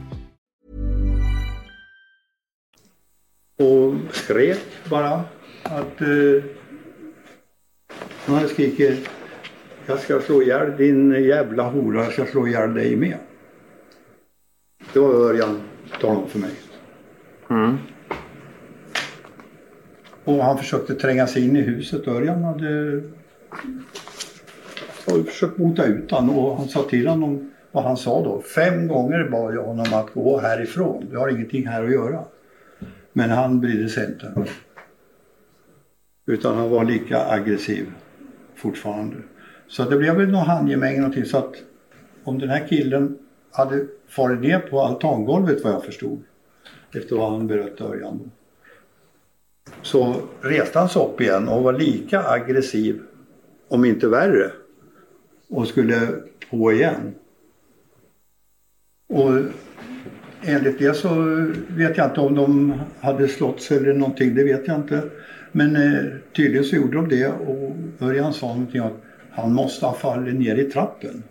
[3.59, 4.59] Och skrek
[4.89, 5.23] bara
[5.63, 6.43] att eh,
[8.25, 8.97] han skriker
[9.89, 13.17] Jag ska slå ihjäl din jävla hora, jag ska slå ihjäl dig med.
[14.93, 15.61] Det var Örjan
[16.01, 16.51] talade om för mig.
[17.49, 17.77] Mm.
[20.23, 22.07] Och han försökte tränga sig in i huset.
[22.07, 23.01] Örjan hade
[25.13, 28.41] och försökt mota ut honom och han sa till honom vad han sa då.
[28.41, 31.07] Fem gånger bad jag honom att gå härifrån.
[31.11, 32.23] Du har ingenting här att göra.
[33.13, 34.45] Men han brydde sig inte.
[36.25, 37.85] Utan han var lika aggressiv
[38.55, 39.15] fortfarande.
[39.67, 41.55] Så det blev väl någon handgemäng någonting så att
[42.23, 43.17] om den här killen
[43.51, 46.23] hade farit ner på altangolvet vad jag förstod.
[46.95, 48.31] Efter vad han berättade Örjan.
[49.81, 53.01] Så reste han sig upp igen och var lika aggressiv,
[53.67, 54.51] om inte värre.
[55.49, 56.07] Och skulle
[56.49, 57.15] på igen.
[59.09, 59.31] Och
[60.41, 61.09] enligt det så
[61.67, 65.01] vet jag inte om de hade slått eller någonting, det vet jag inte.
[65.51, 66.03] Men eh,
[66.35, 67.75] tydligen så gjorde de det och
[68.07, 71.23] Örjan sa någonting att han måste ha fallit ner i trappen.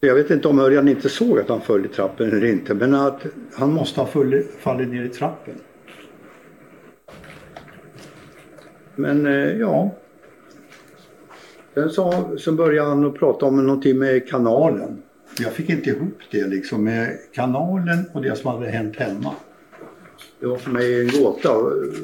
[0.00, 2.94] Jag vet inte om Örjan inte såg att han föll i trappen eller inte, men
[2.94, 5.54] att han måste ha fallit, fallit ner i trappen.
[8.94, 9.90] Men eh, ja.
[11.74, 15.02] Sen, sa, sen började han att prata om någonting med kanalen.
[15.38, 19.34] Jag fick inte ihop det liksom med kanalen och det som hade hänt hemma.
[20.40, 21.48] Det var för mig en gåta.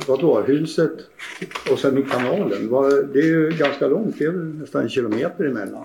[0.09, 0.93] Vadå, huset
[1.71, 2.71] och sen kanalen?
[3.13, 5.85] Det är ju ganska långt, det är väl nästan en kilometer emellan.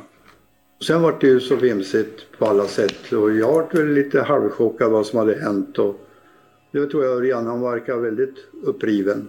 [0.87, 5.05] Sen var det ju så vimsigt på alla sätt och jag var lite halvchockad vad
[5.05, 5.79] som hade hänt.
[5.79, 5.95] Och
[6.71, 9.27] det tror jag Örjan, han verkar väldigt uppriven.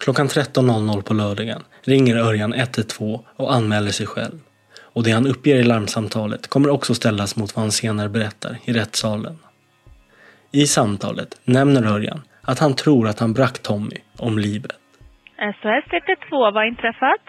[0.00, 4.38] Klockan 13.00 på lördagen ringer Örjan 112 och anmäler sig själv.
[4.94, 8.72] Och det han uppger i larmsamtalet kommer också ställas mot vad han senare berättar i
[8.72, 9.36] rättssalen.
[10.52, 14.72] I samtalet nämner Örjan att han tror att han brack Tommy om livet.
[15.60, 17.24] SOS 112, vad har inträffat?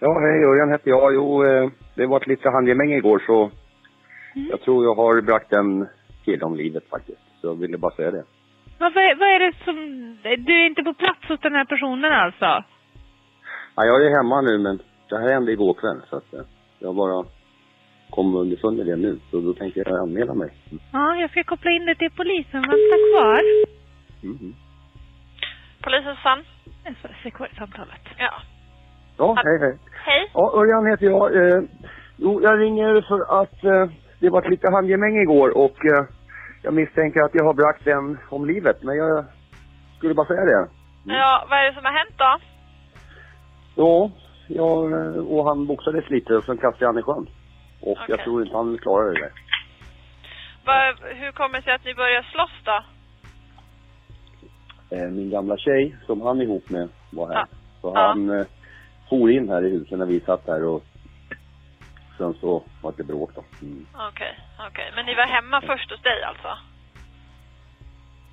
[0.00, 1.14] Ja, hej Örjan heter jag.
[1.14, 3.50] Jo, eh, det var ett lite handgemäng igår så
[4.36, 4.48] Mm.
[4.50, 5.86] jag tror jag har bragt en
[6.24, 7.18] kille om livet faktiskt.
[7.40, 8.24] Så jag ville bara säga det.
[8.78, 9.76] Vad, vad, är, vad är det som...
[10.22, 12.64] Du är inte på plats hos den här personen alltså?
[13.76, 16.40] Ja, jag är hemma nu men det här hände igår kväll så att eh,
[16.78, 17.24] jag bara
[18.10, 19.18] kom underfund med det nu.
[19.30, 20.50] Så då tänkte jag anmäla mig.
[20.92, 22.60] Ja, jag ska koppla in det till polisen.
[22.60, 23.40] Vänta kvar.
[24.22, 24.54] Mm.
[25.82, 26.44] Polisen Sann.
[27.22, 28.04] SOS-samtalet.
[28.18, 28.32] Ja.
[29.18, 29.78] Ja, hej hej.
[30.04, 30.30] Hej.
[30.34, 31.36] Ja, Örjan heter jag.
[31.36, 31.62] Eh,
[32.16, 36.04] jo, jag ringer för att eh, det var ett lite handgemäng igår och eh,
[36.64, 38.82] jag misstänker att jag har bragt en om livet.
[38.82, 39.24] Men jag
[39.96, 40.68] skulle bara säga det.
[41.04, 42.38] Ja, vad är det som har hänt då?
[43.74, 44.10] Ja,
[44.48, 44.92] jag,
[45.32, 47.26] och han boxades lite och sen kastade jag han i sjön.
[47.80, 49.30] Och jag tror inte han klarade det.
[50.64, 52.84] Va, hur kommer det sig att ni börjar slåss då?
[54.96, 57.34] Eh, min gamla tjej som han är ihop med var här.
[57.34, 57.46] Ja.
[57.80, 58.46] Så han eh,
[59.08, 60.84] for in här i huset när vi satt där och
[62.18, 63.44] sen så var det bråk då.
[63.62, 63.86] Mm.
[63.94, 64.38] Okej,
[64.68, 64.92] okej.
[64.94, 66.58] Men ni var hemma först hos dig alltså?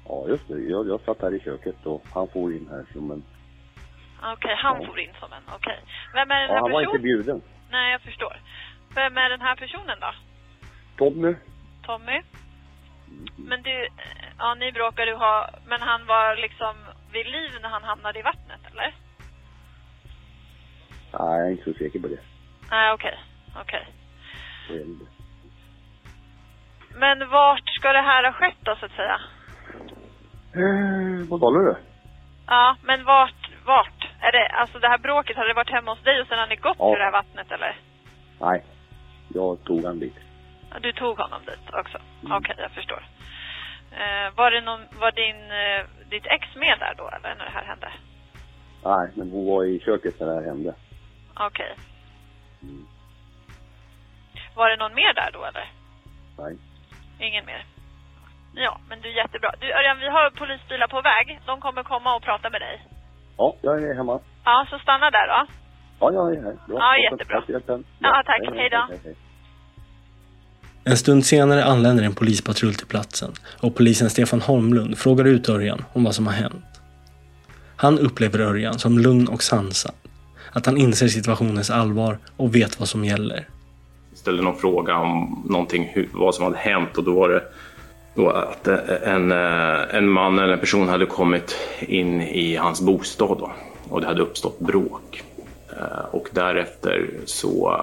[0.07, 0.59] Ja, just det.
[0.59, 3.23] Jag, jag satt här i köket och han for in här som en...
[4.33, 4.87] Okej, han Ja.
[4.87, 5.79] for in som en, okej.
[6.13, 7.01] Vem är den Ja, här han var inte personen?
[7.03, 7.41] bjuden.
[7.71, 8.37] Nej, jag förstår.
[8.95, 10.11] Vem är den här personen då?
[10.97, 11.35] Tommy?
[11.85, 12.11] Tommy?
[12.11, 13.25] Mm.
[13.37, 13.87] Men du,
[14.37, 16.75] ja ni bråkade ju ha, men han var liksom
[17.11, 18.93] vid liv när han hamnade i vattnet eller?
[21.13, 22.19] Nej, jag är inte så säker på det.
[22.71, 23.19] Nej, okej,
[23.55, 23.87] okej.
[24.69, 25.05] Inte.
[26.95, 29.19] Men vart ska det här ha skett då så att säga?
[30.55, 31.75] Eh, vad talar du?
[32.47, 34.07] Ja, men vart, vart?
[34.19, 36.47] Är det, alltså det här bråket, hade det varit hemma hos dig och sen har
[36.47, 36.91] ni gått Ja.
[36.91, 37.79] till det här vattnet eller?
[38.39, 38.63] Nej,
[39.27, 40.15] jag tog han dit.
[40.81, 41.97] Du tog honom dit också?
[42.25, 42.37] Mm.
[42.37, 43.03] Okej, jag förstår.
[43.91, 47.51] Eh, var det någon, var din, eh, ditt ex med där då eller när det
[47.51, 47.91] här hände?
[48.85, 50.73] Nej, men hon var i köket när det här hände.
[51.33, 51.75] Okej.
[52.63, 52.85] Mm.
[54.55, 55.65] Var det någon mer där då eller?
[56.41, 56.53] Nej.
[57.27, 57.65] Ingen mer?
[58.53, 59.51] Ja, men du jättebra.
[59.59, 61.39] Du Örjan, vi har polisbilar på väg.
[61.45, 62.75] De kommer komma och prata med dig.
[63.37, 64.19] Ja, jag är hemma.
[64.43, 65.45] Ja, så stanna där då.
[65.99, 66.55] Ja, jag är här.
[66.67, 66.77] Bra.
[66.79, 67.43] Ja, jättebra.
[67.47, 67.83] Hjälpen.
[67.99, 68.39] Ja, tack.
[68.49, 68.85] hej, Hej då.
[68.89, 69.15] hej, hej.
[70.83, 73.31] En stund senare anländer en polispatrull till platsen
[73.61, 76.65] och polisen Stefan Holmlund frågar ut Örjan om vad som har hänt.
[77.75, 79.95] Han upplever Örjan som lugn och sansad.
[80.53, 83.47] Att han inser situationens allvar och vet vad som gäller
[84.21, 87.43] ställde någon fråga om någonting, hur, vad som hade hänt och då var det
[88.15, 92.81] då att eh, en, eh, en man eller en person hade kommit in i hans
[92.81, 93.51] bostad då,
[93.89, 95.23] och det hade uppstått bråk.
[95.77, 97.81] Eh, och därefter så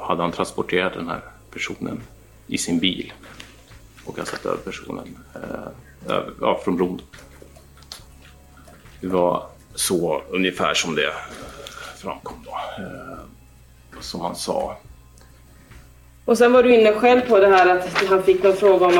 [0.00, 1.20] hade han transporterat den här
[1.52, 2.00] personen
[2.46, 3.12] i sin bil
[4.04, 7.00] och kastat över personen eh, ja, från bron.
[9.00, 11.12] Det var så ungefär som det
[11.96, 12.50] framkom då,
[12.84, 13.18] eh,
[14.00, 14.76] som han sa.
[16.24, 18.98] Och sen var du inne själv på det här att han fick någon fråga om,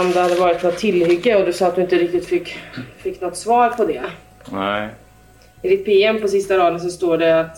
[0.00, 2.56] om, det hade varit något tillhygge och du sa att du inte riktigt fick,
[2.96, 4.02] fick något svar på det.
[4.52, 4.88] Nej,
[5.62, 7.56] I ditt PM på sista raden så står det att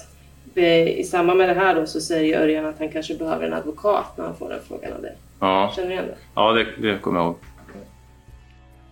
[0.55, 3.53] eh, i samband med det här då så säger Örjan att han kanske behöver en
[3.53, 5.17] advokat när han får den frågan av dig.
[5.41, 6.17] ja, Känner du igen det?
[6.35, 7.37] ja det, det kommer jag ihåg.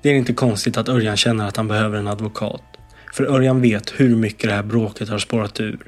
[0.02, 2.62] Det är inte konstigt att Örjan känner att han behöver en advokat.
[3.14, 5.78] För Örjan vet hur mycket det här bråket har spårat ur.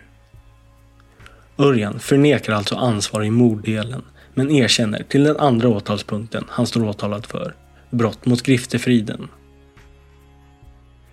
[1.58, 4.04] Örjan förnekar alltså ansvar i morddelen
[4.36, 7.54] men erkänner till den andra åtalspunkten han står åtalad för.
[7.90, 9.28] Brott mot griftefriden.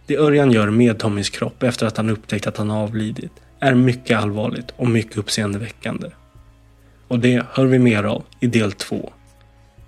[0.05, 4.19] Det Örjan gör med Tommys kropp efter att han upptäckt att han avlidit är mycket
[4.19, 6.09] allvarligt och mycket uppseendeväckande.
[7.07, 9.11] Och det hör vi mer av i del två.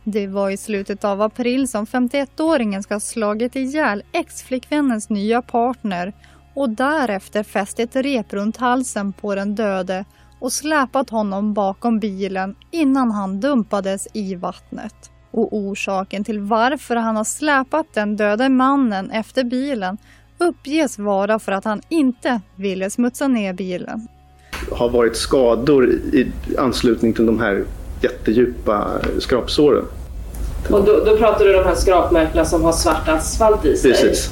[0.03, 6.13] Det var i slutet av april som 51-åringen ska ha slagit ihjäl ex-flickvännens nya partner
[6.53, 10.05] och därefter fäst ett rep runt halsen på den döde
[10.39, 14.95] och släpat honom bakom bilen innan han dumpades i vattnet.
[15.31, 19.97] Och orsaken till varför han har släpat den döde mannen efter bilen
[20.37, 24.07] uppges vara för att han inte ville smutsa ner bilen.
[24.71, 27.63] har varit skador i anslutning till de här
[28.01, 29.85] jättedjupa skrapsåren.
[30.69, 33.91] Och då, då pratar du om de här skrapmärkena som har svart asfalt i sig?
[33.91, 34.31] Precis.